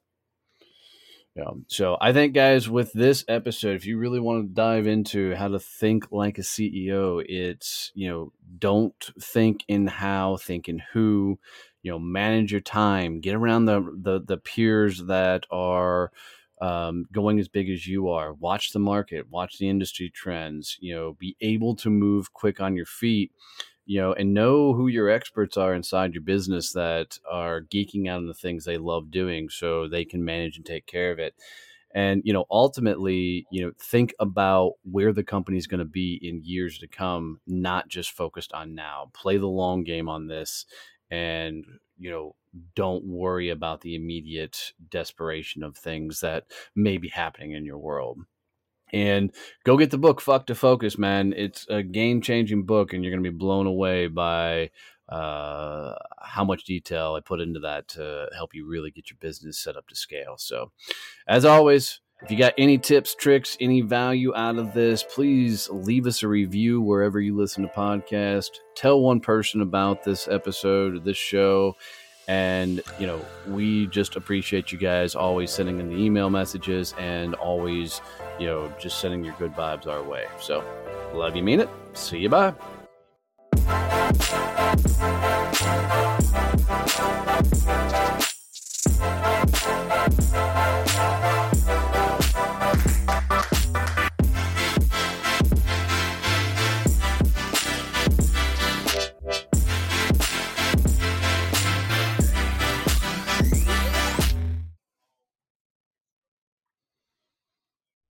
yeah. 1.37 1.51
So 1.67 1.97
I 2.01 2.13
think, 2.13 2.33
guys, 2.33 2.67
with 2.67 2.91
this 2.93 3.23
episode, 3.27 3.75
if 3.75 3.85
you 3.85 3.99
really 3.99 4.19
want 4.19 4.43
to 4.43 4.53
dive 4.53 4.87
into 4.87 5.35
how 5.35 5.49
to 5.49 5.59
think 5.59 6.11
like 6.11 6.39
a 6.39 6.41
CEO, 6.41 7.23
it's, 7.27 7.91
you 7.93 8.09
know, 8.09 8.33
don't 8.57 9.11
think 9.21 9.63
in 9.67 9.85
how, 9.85 10.37
think 10.37 10.67
in 10.67 10.81
who, 10.93 11.37
you 11.83 11.91
know, 11.91 11.99
manage 11.99 12.51
your 12.51 12.61
time, 12.61 13.21
get 13.21 13.35
around 13.35 13.65
the, 13.65 13.81
the, 14.01 14.19
the 14.25 14.37
peers 14.37 15.03
that 15.05 15.45
are, 15.51 16.11
um, 16.59 17.05
going 17.11 17.37
as 17.37 17.47
big 17.47 17.69
as 17.69 17.85
you 17.85 18.09
are, 18.09 18.33
watch 18.33 18.71
the 18.71 18.79
market, 18.79 19.29
watch 19.29 19.59
the 19.59 19.69
industry 19.69 20.09
trends, 20.09 20.75
you 20.79 20.95
know, 20.95 21.15
be 21.19 21.37
able 21.39 21.75
to 21.75 21.91
move 21.91 22.33
quick 22.33 22.59
on 22.59 22.75
your 22.75 22.87
feet 22.87 23.31
you 23.87 23.99
know, 24.01 24.13
and 24.13 24.33
know 24.33 24.73
who 24.73 24.87
your 24.87 25.09
experts 25.09 25.55
are 25.55 25.73
inside 25.73 26.13
your 26.13 26.21
business 26.21 26.73
that 26.73 27.17
are 27.29 27.61
geeking 27.61 28.09
out 28.09 28.17
on 28.17 28.27
the 28.27 28.33
things 28.33 28.65
they 28.65 28.77
love 28.77 29.09
doing 29.09 29.49
so 29.49 29.87
they 29.87 30.03
can 30.03 30.23
manage 30.23 30.57
and 30.57 30.65
take 30.65 30.85
care 30.85 31.11
of 31.11 31.19
it. 31.19 31.33
And, 31.95 32.21
you 32.25 32.33
know, 32.33 32.45
ultimately, 32.51 33.47
you 33.49 33.65
know, 33.65 33.71
think 33.81 34.13
about 34.19 34.73
where 34.83 35.13
the 35.13 35.23
company 35.23 35.57
is 35.57 35.67
going 35.67 35.79
to 35.79 35.85
be 35.85 36.19
in 36.21 36.41
years 36.43 36.77
to 36.79 36.87
come, 36.87 37.39
not 37.47 37.87
just 37.87 38.11
focused 38.11 38.51
on 38.51 38.75
now. 38.75 39.09
Play 39.13 39.37
the 39.37 39.47
long 39.47 39.85
game 39.85 40.09
on 40.09 40.27
this 40.27 40.65
and, 41.09 41.65
you 41.97 42.11
know, 42.11 42.35
don't 42.75 43.05
worry 43.05 43.49
about 43.49 43.81
the 43.81 43.95
immediate 43.95 44.73
desperation 44.89 45.63
of 45.63 45.77
things 45.77 46.19
that 46.19 46.45
may 46.75 46.97
be 46.97 47.07
happening 47.07 47.53
in 47.53 47.65
your 47.65 47.77
world 47.77 48.19
and 48.93 49.31
go 49.63 49.77
get 49.77 49.91
the 49.91 49.97
book 49.97 50.21
fuck 50.21 50.47
to 50.47 50.55
focus 50.55 50.97
man. 50.97 51.33
It's 51.35 51.65
a 51.69 51.83
game 51.83 52.21
changing 52.21 52.63
book 52.63 52.93
and 52.93 53.03
you're 53.03 53.11
going 53.11 53.23
to 53.23 53.29
be 53.29 53.35
blown 53.35 53.67
away 53.67 54.07
by 54.07 54.71
uh, 55.09 55.95
how 56.21 56.43
much 56.43 56.65
detail 56.65 57.13
i 57.15 57.21
put 57.21 57.39
into 57.39 57.61
that 57.61 57.87
to 57.87 58.27
help 58.35 58.53
you 58.53 58.67
really 58.67 58.91
get 58.91 59.09
your 59.09 59.17
business 59.21 59.57
set 59.57 59.77
up 59.77 59.87
to 59.87 59.95
scale. 59.95 60.35
So 60.37 60.71
as 61.27 61.45
always 61.45 62.01
if 62.23 62.31
you 62.31 62.37
got 62.37 62.53
any 62.57 62.77
tips 62.77 63.15
tricks 63.15 63.55
any 63.61 63.81
value 63.81 64.35
out 64.35 64.57
of 64.57 64.73
this 64.73 65.03
please 65.03 65.69
leave 65.69 66.07
us 66.07 66.23
a 66.23 66.27
review 66.27 66.81
wherever 66.81 67.21
you 67.21 67.37
listen 67.37 67.63
to 67.63 67.69
podcast 67.69 68.49
tell 68.75 68.99
one 68.99 69.19
person 69.19 69.61
about 69.61 70.03
this 70.03 70.27
episode 70.27 71.03
this 71.03 71.17
show. 71.17 71.75
And, 72.27 72.81
you 72.99 73.07
know, 73.07 73.25
we 73.47 73.87
just 73.87 74.17
appreciate 74.17 74.71
you 74.71 74.77
guys 74.77 75.15
always 75.15 75.49
sending 75.49 75.79
in 75.79 75.87
the 75.87 75.95
email 75.95 76.29
messages 76.29 76.93
and 76.97 77.35
always, 77.35 78.01
you 78.39 78.47
know, 78.47 78.73
just 78.79 78.99
sending 78.99 79.23
your 79.23 79.35
good 79.35 79.53
vibes 79.53 79.87
our 79.87 80.03
way. 80.03 80.25
So, 80.39 80.63
love 81.13 81.35
you, 81.35 81.43
mean 81.43 81.59
it. 81.59 81.69
See 81.93 82.19
you. 82.19 82.29
Bye. 82.29 82.53